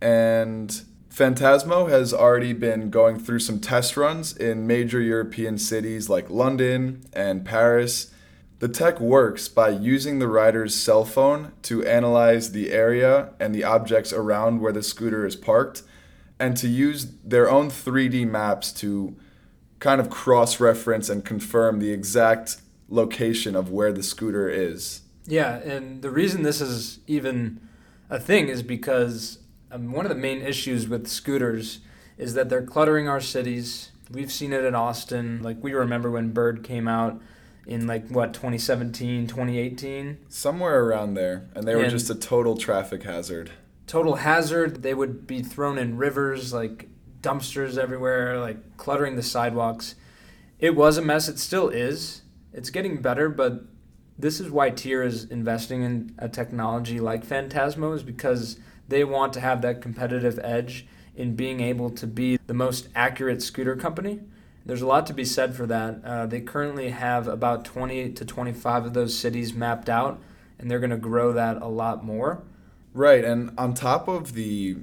And 0.00 0.82
Fantasmo 1.10 1.88
has 1.88 2.14
already 2.14 2.52
been 2.52 2.90
going 2.90 3.18
through 3.18 3.40
some 3.40 3.60
test 3.60 3.96
runs 3.96 4.36
in 4.36 4.66
major 4.66 5.00
European 5.00 5.58
cities 5.58 6.08
like 6.08 6.30
London 6.30 7.04
and 7.12 7.44
Paris. 7.44 8.12
The 8.60 8.68
tech 8.68 9.00
works 9.00 9.48
by 9.48 9.70
using 9.70 10.18
the 10.18 10.28
rider's 10.28 10.74
cell 10.74 11.04
phone 11.04 11.52
to 11.62 11.84
analyze 11.84 12.52
the 12.52 12.72
area 12.72 13.30
and 13.40 13.54
the 13.54 13.64
objects 13.64 14.12
around 14.12 14.60
where 14.60 14.72
the 14.72 14.82
scooter 14.82 15.26
is 15.26 15.36
parked 15.36 15.82
and 16.38 16.56
to 16.56 16.68
use 16.68 17.06
their 17.24 17.50
own 17.50 17.68
3D 17.68 18.28
maps 18.28 18.72
to 18.72 19.16
kind 19.78 20.00
of 20.00 20.10
cross 20.10 20.60
reference 20.60 21.08
and 21.08 21.24
confirm 21.24 21.78
the 21.78 21.90
exact 21.90 22.56
location 22.88 23.54
of 23.54 23.70
where 23.70 23.92
the 23.92 24.02
scooter 24.02 24.48
is. 24.48 25.02
Yeah, 25.26 25.56
and 25.58 26.02
the 26.02 26.10
reason 26.10 26.42
this 26.42 26.60
is 26.60 27.00
even 27.06 27.60
a 28.08 28.18
thing 28.18 28.48
is 28.48 28.62
because 28.62 29.38
um, 29.70 29.92
one 29.92 30.06
of 30.06 30.08
the 30.08 30.16
main 30.16 30.40
issues 30.40 30.88
with 30.88 31.06
scooters 31.06 31.80
is 32.16 32.34
that 32.34 32.48
they're 32.48 32.62
cluttering 32.62 33.08
our 33.08 33.20
cities. 33.20 33.90
We've 34.10 34.32
seen 34.32 34.52
it 34.52 34.64
in 34.64 34.74
Austin. 34.74 35.42
Like 35.42 35.62
we 35.62 35.72
remember 35.74 36.10
when 36.10 36.32
Bird 36.32 36.64
came 36.64 36.88
out 36.88 37.20
in 37.66 37.86
like 37.86 38.08
what 38.08 38.32
2017, 38.32 39.26
2018, 39.26 40.18
somewhere 40.28 40.84
around 40.84 41.14
there, 41.14 41.48
and 41.54 41.68
they 41.68 41.76
were 41.76 41.82
and 41.82 41.90
just 41.90 42.08
a 42.08 42.14
total 42.14 42.56
traffic 42.56 43.02
hazard. 43.02 43.50
Total 43.86 44.16
hazard. 44.16 44.82
They 44.82 44.94
would 44.94 45.26
be 45.26 45.42
thrown 45.42 45.76
in 45.76 45.98
rivers, 45.98 46.52
like 46.54 46.88
dumpsters 47.22 47.78
everywhere, 47.78 48.38
like 48.38 48.76
cluttering 48.76 49.16
the 49.16 49.22
sidewalks. 49.22 49.94
It 50.58 50.74
was 50.74 50.96
a 50.96 51.02
mess. 51.02 51.28
It 51.28 51.38
still 51.38 51.68
is. 51.68 52.22
It's 52.52 52.70
getting 52.70 53.00
better, 53.00 53.28
but 53.28 53.64
this 54.18 54.40
is 54.40 54.50
why 54.50 54.70
Tier 54.70 55.02
is 55.02 55.24
investing 55.24 55.82
in 55.82 56.14
a 56.18 56.28
technology 56.28 56.98
like 56.98 57.24
Fantasmo 57.24 57.94
is 57.94 58.02
because 58.02 58.58
they 58.88 59.04
want 59.04 59.32
to 59.34 59.40
have 59.40 59.62
that 59.62 59.80
competitive 59.80 60.40
edge 60.42 60.86
in 61.14 61.36
being 61.36 61.60
able 61.60 61.90
to 61.90 62.06
be 62.06 62.38
the 62.46 62.54
most 62.54 62.88
accurate 62.94 63.42
scooter 63.42 63.76
company. 63.76 64.20
There's 64.64 64.82
a 64.82 64.86
lot 64.86 65.06
to 65.06 65.14
be 65.14 65.24
said 65.24 65.54
for 65.54 65.66
that. 65.66 66.00
Uh, 66.04 66.26
they 66.26 66.40
currently 66.40 66.90
have 66.90 67.26
about 67.26 67.64
20 67.64 68.12
to 68.12 68.24
25 68.24 68.86
of 68.86 68.94
those 68.94 69.16
cities 69.16 69.54
mapped 69.54 69.88
out, 69.88 70.20
and 70.58 70.70
they're 70.70 70.78
going 70.78 70.90
to 70.90 70.96
grow 70.96 71.32
that 71.32 71.62
a 71.62 71.68
lot 71.68 72.04
more. 72.04 72.42
Right, 72.92 73.24
and 73.24 73.52
on 73.56 73.74
top 73.74 74.08
of 74.08 74.34
the 74.34 74.76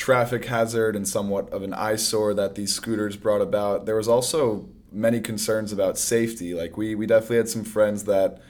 traffic 0.00 0.46
hazard 0.46 0.96
and 0.96 1.06
somewhat 1.06 1.50
of 1.50 1.62
an 1.62 1.74
eyesore 1.74 2.32
that 2.32 2.54
these 2.54 2.72
scooters 2.72 3.18
brought 3.18 3.42
about, 3.42 3.84
there 3.84 3.96
was 3.96 4.08
also 4.08 4.66
many 4.90 5.20
concerns 5.20 5.72
about 5.72 5.98
safety. 5.98 6.54
Like 6.54 6.78
we 6.78 6.94
we 6.94 7.06
definitely 7.06 7.36
had 7.36 7.50
some 7.50 7.64
friends 7.64 8.04
that 8.04 8.40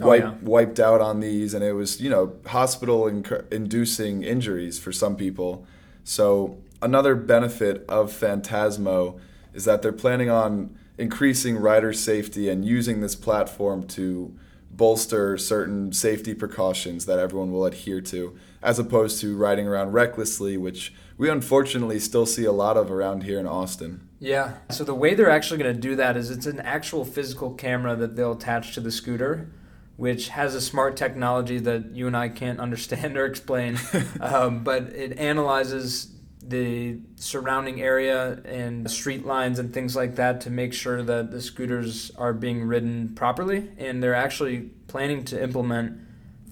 oh, 0.00 0.12
yeah. 0.12 0.34
wiped 0.42 0.80
out 0.80 1.00
on 1.00 1.20
these, 1.20 1.54
and 1.54 1.62
it 1.62 1.74
was 1.74 2.00
you 2.00 2.10
know 2.10 2.34
hospital 2.46 3.02
inc- 3.04 3.50
inducing 3.52 4.24
injuries 4.24 4.80
for 4.80 4.90
some 4.90 5.14
people. 5.14 5.64
So 6.02 6.58
another 6.82 7.14
benefit 7.14 7.84
of 7.88 8.10
Fantasmo 8.10 9.20
is 9.54 9.64
that 9.64 9.82
they're 9.82 9.92
planning 9.92 10.30
on 10.30 10.76
increasing 10.98 11.58
rider 11.58 11.92
safety 11.92 12.48
and 12.48 12.64
using 12.64 13.00
this 13.00 13.14
platform 13.14 13.86
to 13.86 14.36
bolster 14.72 15.36
certain 15.36 15.92
safety 15.92 16.34
precautions 16.34 17.06
that 17.06 17.18
everyone 17.18 17.52
will 17.52 17.66
adhere 17.66 18.00
to, 18.00 18.36
as 18.62 18.78
opposed 18.78 19.20
to 19.20 19.36
riding 19.36 19.68
around 19.68 19.92
recklessly, 19.92 20.56
which 20.56 20.94
we 21.18 21.28
unfortunately 21.28 21.98
still 21.98 22.26
see 22.26 22.44
a 22.44 22.52
lot 22.52 22.76
of 22.76 22.90
around 22.90 23.24
here 23.24 23.38
in 23.38 23.46
Austin. 23.46 24.08
Yeah. 24.18 24.54
So 24.70 24.84
the 24.84 24.94
way 24.94 25.14
they're 25.14 25.30
actually 25.30 25.62
going 25.62 25.74
to 25.74 25.80
do 25.80 25.96
that 25.96 26.16
is 26.16 26.30
it's 26.30 26.46
an 26.46 26.60
actual 26.60 27.04
physical 27.04 27.52
camera 27.54 27.96
that 27.96 28.16
they'll 28.16 28.32
attach 28.32 28.74
to 28.74 28.80
the 28.80 28.90
scooter, 28.90 29.50
which 29.96 30.28
has 30.28 30.54
a 30.54 30.60
smart 30.60 30.96
technology 30.96 31.58
that 31.58 31.90
you 31.94 32.06
and 32.06 32.16
I 32.16 32.28
can't 32.28 32.60
understand 32.66 33.16
or 33.18 33.26
explain. 33.26 33.78
um, 34.20 34.64
but 34.64 34.84
it 34.94 35.18
analyzes 35.18 36.08
the 36.46 36.98
surrounding 37.16 37.80
area 37.80 38.40
and 38.44 38.90
street 38.90 39.24
lines 39.24 39.58
and 39.58 39.72
things 39.72 39.94
like 39.94 40.16
that 40.16 40.40
to 40.42 40.50
make 40.50 40.72
sure 40.72 41.02
that 41.02 41.30
the 41.30 41.40
scooters 41.40 42.10
are 42.16 42.32
being 42.32 42.64
ridden 42.64 43.14
properly. 43.14 43.70
And 43.78 44.02
they're 44.02 44.14
actually 44.14 44.70
planning 44.88 45.24
to 45.26 45.42
implement 45.42 46.00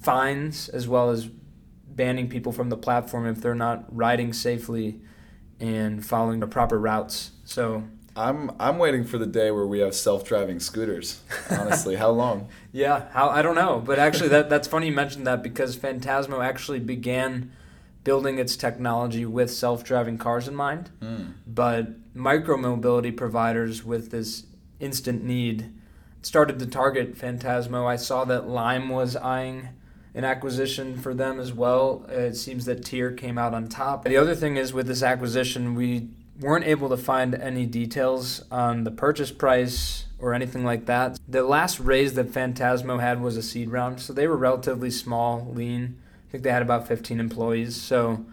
fines 0.01 0.69
as 0.69 0.89
well 0.89 1.11
as 1.11 1.29
banning 1.89 2.29
people 2.29 2.53
from 2.53 2.71
the 2.71 2.77
platform 2.77 3.27
if 3.27 3.41
they're 3.41 3.55
not 3.55 3.85
riding 3.95 4.33
safely 4.33 5.01
and 5.59 6.05
following 6.05 6.41
the 6.41 6.47
proper 6.47 6.79
routes. 6.79 7.33
So 7.45 7.85
I'm 8.17 8.51
I'm 8.59 8.79
waiting 8.79 9.05
for 9.05 9.19
the 9.19 9.27
day 9.27 9.51
where 9.51 9.67
we 9.67 9.81
have 9.81 9.95
self-driving 9.95 10.61
scooters. 10.61 11.21
Honestly, 11.51 11.97
how 11.97 12.11
long? 12.11 12.49
Yeah, 12.73 13.09
how 13.11 13.29
I 13.29 13.43
don't 13.43 13.57
know, 13.57 13.83
but 13.85 13.99
actually 13.99 14.29
that 14.29 14.49
that's 14.49 14.69
funny 14.69 14.87
you 14.87 14.93
mentioned 14.93 15.27
that 15.27 15.43
because 15.43 15.77
Fantasmo 15.77 16.45
actually 16.45 16.79
began 16.79 17.51
building 18.05 18.39
its 18.39 18.57
technology 18.57 19.27
with 19.27 19.51
self-driving 19.51 20.19
cars 20.19 20.49
in 20.49 20.55
mind. 20.55 20.91
Mm. 21.01 21.35
But 21.47 22.15
micromobility 22.15 23.17
providers 23.17 23.85
with 23.85 24.11
this 24.11 24.47
instant 24.79 25.23
need 25.23 25.73
started 26.23 26.59
to 26.59 26.67
target 26.67 27.17
Fantasmo. 27.17 27.87
I 27.87 27.97
saw 27.97 28.25
that 28.25 28.49
Lime 28.49 28.89
was 28.89 29.17
eyeing 29.17 29.69
an 30.15 30.25
acquisition 30.25 30.99
for 30.99 31.15
them 31.15 31.39
as 31.39 31.53
well. 31.53 32.05
It 32.09 32.35
seems 32.35 32.65
that 32.65 32.85
Tier 32.85 33.13
came 33.13 33.39
out 33.39 33.55
on 33.55 33.69
top. 33.69 34.05
The 34.05 34.17
other 34.17 34.35
thing 34.35 34.57
is 34.57 34.73
with 34.73 34.87
this 34.87 35.03
acquisition, 35.03 35.75
we 35.75 36.09
weren't 36.41 36.65
able 36.65 36.89
to 36.89 36.97
find 36.97 37.35
any 37.35 37.67
details 37.67 38.43
on 38.51 38.85
the 38.85 38.91
purchase 38.91 39.31
price 39.31 40.07
or 40.19 40.35
anything 40.35 40.65
like 40.65 40.87
that. 40.87 41.19
The 41.29 41.43
last 41.43 41.79
raise 41.81 42.15
that 42.15 42.33
Fantasmo 42.33 43.01
had 43.01 43.21
was 43.21 43.37
a 43.37 43.43
seed 43.43 43.71
round, 43.71 44.01
so 44.01 44.13
they 44.13 44.27
were 44.27 44.37
relatively 44.37 44.91
small, 44.91 45.51
lean. 45.53 46.01
I 46.31 46.33
think 46.33 46.45
they 46.45 46.53
had 46.53 46.63
about 46.63 46.87
15 46.87 47.19
employees. 47.19 47.75
So 47.75 48.25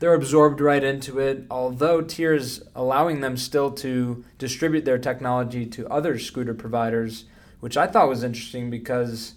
they're 0.00 0.14
absorbed 0.14 0.60
right 0.60 0.82
into 0.82 1.20
it. 1.20 1.44
Although 1.52 2.00
Tiers 2.02 2.60
allowing 2.74 3.20
them 3.20 3.36
still 3.36 3.70
to 3.70 4.24
distribute 4.38 4.84
their 4.84 4.98
technology 4.98 5.64
to 5.66 5.86
other 5.88 6.18
scooter 6.18 6.52
providers, 6.52 7.26
which 7.60 7.76
I 7.76 7.86
thought 7.86 8.08
was 8.08 8.24
interesting 8.24 8.70
because, 8.70 9.34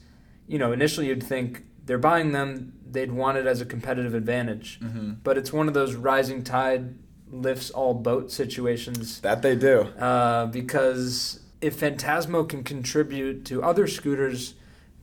you 0.47 0.57
know, 0.57 0.71
initially 0.71 1.07
you'd 1.09 1.21
think 1.21 1.63
they're 1.85 1.99
buying 1.99 2.31
them, 2.31 2.73
they'd 2.89 3.11
want 3.11 3.37
it 3.37 3.45
as 3.45 3.61
a 3.61 3.65
competitive 3.65 4.15
advantage. 4.15 4.79
Mm-hmm. 4.79 5.11
But 5.23 5.37
it's 5.37 5.53
one 5.53 5.67
of 5.67 5.75
those 5.75 5.93
rising 5.93 6.43
tide 6.43 6.95
lifts 7.29 7.69
all 7.69 7.93
boat 7.93 8.31
situations 8.31 9.21
That 9.21 9.43
they 9.43 9.55
do. 9.55 9.81
uh, 9.99 10.47
because 10.47 11.41
if 11.61 11.79
Fantasmo 11.79 12.49
can 12.49 12.63
contribute 12.63 13.45
to 13.45 13.61
other 13.61 13.85
scooters 13.85 14.55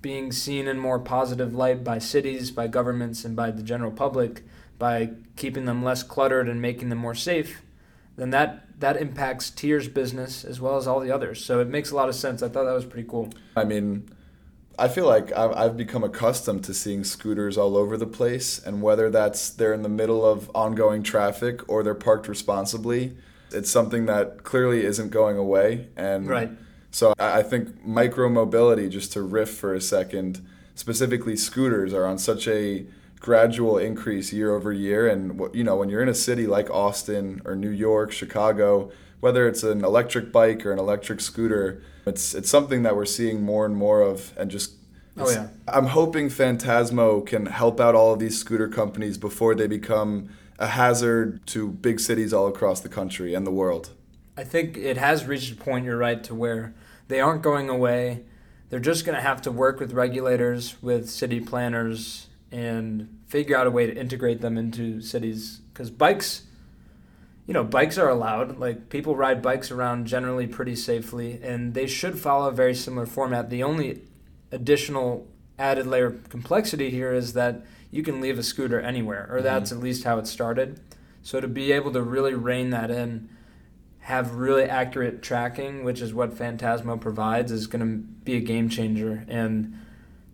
being 0.05 0.31
seen 0.31 0.69
in 0.69 0.79
more 0.79 0.99
positive 0.99 1.55
light 1.55 1.83
by 1.83 1.99
cities, 1.99 2.51
by 2.51 2.67
governments, 2.67 3.25
and 3.25 3.35
by 3.35 3.51
the 3.51 3.63
general 3.63 3.91
public, 3.91 4.43
by 4.79 5.09
keeping 5.35 5.65
them 5.65 5.83
less 5.83 6.03
cluttered 6.03 6.47
and 6.47 6.61
making 6.61 6.91
them 6.91 6.99
more 6.99 7.15
safe, 7.15 7.63
then 8.17 8.29
that 8.29 8.61
that 8.81 8.99
impacts 8.99 9.49
Tiers 9.49 9.89
business 9.89 10.45
as 10.45 10.61
well 10.61 10.77
as 10.77 10.87
all 10.87 11.01
the 11.01 11.11
others. 11.11 11.43
So 11.43 11.59
it 11.61 11.69
makes 11.69 11.91
a 11.91 11.97
lot 11.97 12.11
of 12.11 12.15
sense. 12.15 12.43
I 12.43 12.51
thought 12.51 12.65
that 12.65 12.75
was 12.75 12.85
pretty 12.85 13.09
cool. 13.09 13.31
I 13.57 13.65
mean, 13.65 14.07
I 14.79 14.89
feel 14.89 15.07
like 15.07 15.33
I've, 15.33 15.53
I've 15.53 15.77
become 15.79 16.05
accustomed 16.05 16.65
to 16.65 16.75
seeing 16.75 17.03
scooters 17.03 17.57
all 17.57 17.75
over 17.75 17.97
the 17.97 18.07
place, 18.07 18.59
and 18.59 18.83
whether 18.83 19.09
that's 19.09 19.49
they're 19.49 19.73
in 19.73 19.81
the 19.81 19.89
middle 19.89 20.23
of 20.23 20.51
ongoing 20.55 21.03
traffic 21.03 21.67
or 21.67 21.83
they're 21.83 21.95
parked 21.95 22.29
responsibly, 22.29 23.17
it's 23.53 23.71
something 23.71 24.05
that 24.05 24.45
clearly 24.45 24.85
isn't 24.85 25.09
going 25.09 25.39
away. 25.39 25.89
And 25.97 26.29
Right. 26.29 26.51
So 26.95 27.13
I 27.19 27.41
I 27.41 27.43
think 27.43 27.85
micro 27.85 28.29
mobility, 28.29 28.89
just 28.89 29.13
to 29.15 29.23
riff 29.23 29.51
for 29.51 29.75
a 29.75 29.81
second, 29.81 30.41
specifically 30.77 31.37
scooters, 31.37 31.93
are 31.93 32.07
on 32.07 32.19
such 32.19 32.47
a 32.47 32.87
gradual 33.19 33.79
increase 33.79 34.33
year 34.33 34.55
over 34.55 34.73
year. 34.73 35.09
And 35.09 35.41
you 35.53 35.65
know, 35.65 35.77
when 35.77 35.89
you're 35.89 36.03
in 36.03 36.09
a 36.09 36.15
city 36.15 36.47
like 36.47 36.71
Austin 36.71 37.43
or 37.45 37.57
New 37.57 37.71
York, 37.71 38.13
Chicago, 38.13 38.93
whether 39.19 39.49
it's 39.49 39.65
an 39.65 39.85
electric 39.85 40.31
bike 40.31 40.65
or 40.65 40.71
an 40.73 40.79
electric 40.79 41.21
scooter, 41.21 41.83
it's 42.07 42.33
it's 42.33 42.49
something 42.49 42.85
that 42.85 42.95
we're 42.95 43.07
seeing 43.07 43.43
more 43.43 43.67
and 43.67 43.77
more 43.77 44.01
of, 44.01 44.33
and 44.37 44.51
just. 44.51 44.75
Oh, 45.17 45.31
yeah. 45.31 45.47
I'm 45.69 45.87
hoping 45.87 46.29
Fantasmo 46.29 47.25
can 47.25 47.47
help 47.47 47.81
out 47.81 47.95
all 47.95 48.13
of 48.13 48.19
these 48.19 48.37
scooter 48.37 48.67
companies 48.67 49.17
before 49.17 49.55
they 49.55 49.69
become 49.69 50.29
a 50.59 50.67
hazard 50.67 51.47
to 51.49 51.69
big 51.69 52.01
cities 52.01 52.33
all 52.33 52.49
across 52.49 52.81
the 52.81 52.89
country 52.89 53.33
and 53.33 53.47
the 53.47 53.53
world. 53.53 53.91
I 54.37 54.43
think 54.43 54.77
it 54.77 54.97
has 54.97 55.25
reached 55.25 55.53
a 55.53 55.57
point, 55.57 55.85
you're 55.85 55.97
right, 55.97 56.23
to 56.25 56.35
where 56.35 56.75
they 57.09 57.21
aren't 57.21 57.43
going 57.43 57.69
away. 57.69 58.25
They're 58.71 58.81
just 58.81 59.05
going 59.05 59.17
to 59.17 59.23
have 59.23 59.43
to 59.43 59.53
work 59.53 59.79
with 59.79 59.93
regulators, 59.93 60.83
with 60.83 61.09
city 61.09 61.41
planners, 61.41 62.29
and 62.51 63.21
figure 63.27 63.57
out 63.57 63.67
a 63.67 63.71
way 63.71 63.87
to 63.87 63.97
integrate 63.97 64.41
them 64.41 64.57
into 64.57 65.01
cities. 65.01 65.61
Because 65.73 65.91
bikes, 65.91 66.45
you 67.47 67.55
know, 67.55 67.65
bikes 67.65 67.99
are 67.99 68.09
allowed. 68.09 68.59
Like, 68.59 68.89
people 68.89 69.17
ride 69.17 69.43
bikes 69.43 69.71
around 69.71 70.07
generally 70.07 70.47
pretty 70.47 70.77
safely, 70.77 71.41
and 71.43 71.75
they 71.75 71.87
should 71.87 72.19
follow 72.19 72.49
a 72.49 72.53
very 72.53 72.75
similar 72.75 73.07
format. 73.07 73.51
The 73.51 73.63
only 73.63 74.03
additional 74.51 75.27
added 75.59 75.87
layer 75.87 76.07
of 76.07 76.29
complexity 76.29 76.91
here 76.91 77.13
is 77.13 77.33
that 77.35 77.65
you 77.91 78.03
can 78.03 78.21
leave 78.21 78.39
a 78.39 78.43
scooter 78.43 78.81
anywhere, 78.81 79.29
or 79.31 79.37
mm-hmm. 79.37 79.45
that's 79.45 79.71
at 79.71 79.79
least 79.79 80.05
how 80.05 80.19
it 80.19 80.27
started. 80.27 80.81
So 81.23 81.41
to 81.41 81.49
be 81.49 81.73
able 81.73 81.93
to 81.93 82.03
really 82.03 82.35
rein 82.35 82.71
that 82.71 82.91
in, 82.91 83.29
have 84.05 84.35
really 84.35 84.65
accurate 84.65 85.23
tracking, 85.23 85.83
which 85.83 86.03
is 86.03 86.13
what 86.13 86.31
Fantasmo 86.31 87.01
provides, 87.01 87.51
is 87.51 87.67
going 87.67 87.81
to 87.81 88.07
be 88.23 88.37
a 88.37 88.41
game 88.41 88.69
changer. 88.69 89.25
And 89.29 89.81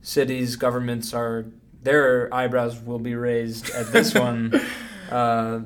cities, 0.03 0.57
governments 0.57 1.15
are 1.15 1.47
their 1.81 2.33
eyebrows 2.35 2.81
will 2.81 2.99
be 2.99 3.15
raised 3.15 3.71
at 3.71 3.93
this 3.93 4.13
one, 4.17 4.61
uh, 5.09 5.61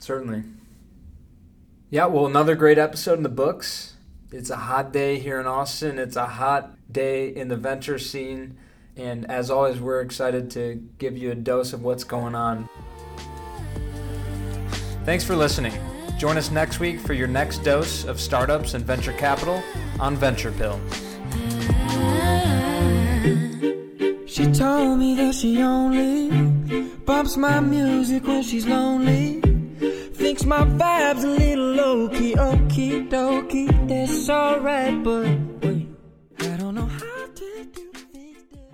certainly. 0.00 0.42
Yeah, 1.90 2.06
well, 2.06 2.26
another 2.26 2.56
great 2.56 2.76
episode 2.76 3.18
in 3.18 3.22
the 3.22 3.28
books. 3.28 3.94
It's 4.32 4.50
a 4.50 4.56
hot 4.56 4.92
day 4.92 5.20
here 5.20 5.38
in 5.38 5.46
Austin. 5.46 5.96
It's 5.96 6.16
a 6.16 6.26
hot 6.26 6.92
day 6.92 7.28
in 7.28 7.46
the 7.46 7.56
venture 7.56 8.00
scene. 8.00 8.58
And 8.96 9.30
as 9.30 9.48
always, 9.48 9.78
we're 9.78 10.00
excited 10.00 10.50
to 10.52 10.82
give 10.98 11.16
you 11.16 11.30
a 11.30 11.36
dose 11.36 11.72
of 11.72 11.84
what's 11.84 12.02
going 12.02 12.34
on. 12.34 12.68
Thanks 15.04 15.22
for 15.22 15.36
listening. 15.36 15.93
Join 16.18 16.36
us 16.38 16.50
next 16.50 16.80
week 16.80 17.00
for 17.00 17.12
your 17.12 17.28
next 17.28 17.58
dose 17.58 18.04
of 18.04 18.20
startups 18.20 18.74
and 18.74 18.84
venture 18.84 19.12
capital 19.12 19.62
on 20.00 20.16
Venture 20.16 20.52
Pill. 20.52 20.80
She 24.26 24.50
told 24.52 24.98
me 24.98 25.14
that 25.16 25.34
she 25.34 25.62
only 25.62 26.88
bumps 27.04 27.36
my 27.36 27.60
music 27.60 28.26
when 28.26 28.42
she's 28.42 28.66
lonely. 28.66 29.40
Thinks 30.14 30.44
my 30.44 30.62
vibe's 30.64 31.24
a 31.24 31.28
little 31.28 31.72
low 31.72 32.08
key, 32.08 32.34
okie 32.34 33.08
dokie, 33.08 33.88
that's 33.88 34.28
alright, 34.30 35.04
but 35.04 35.26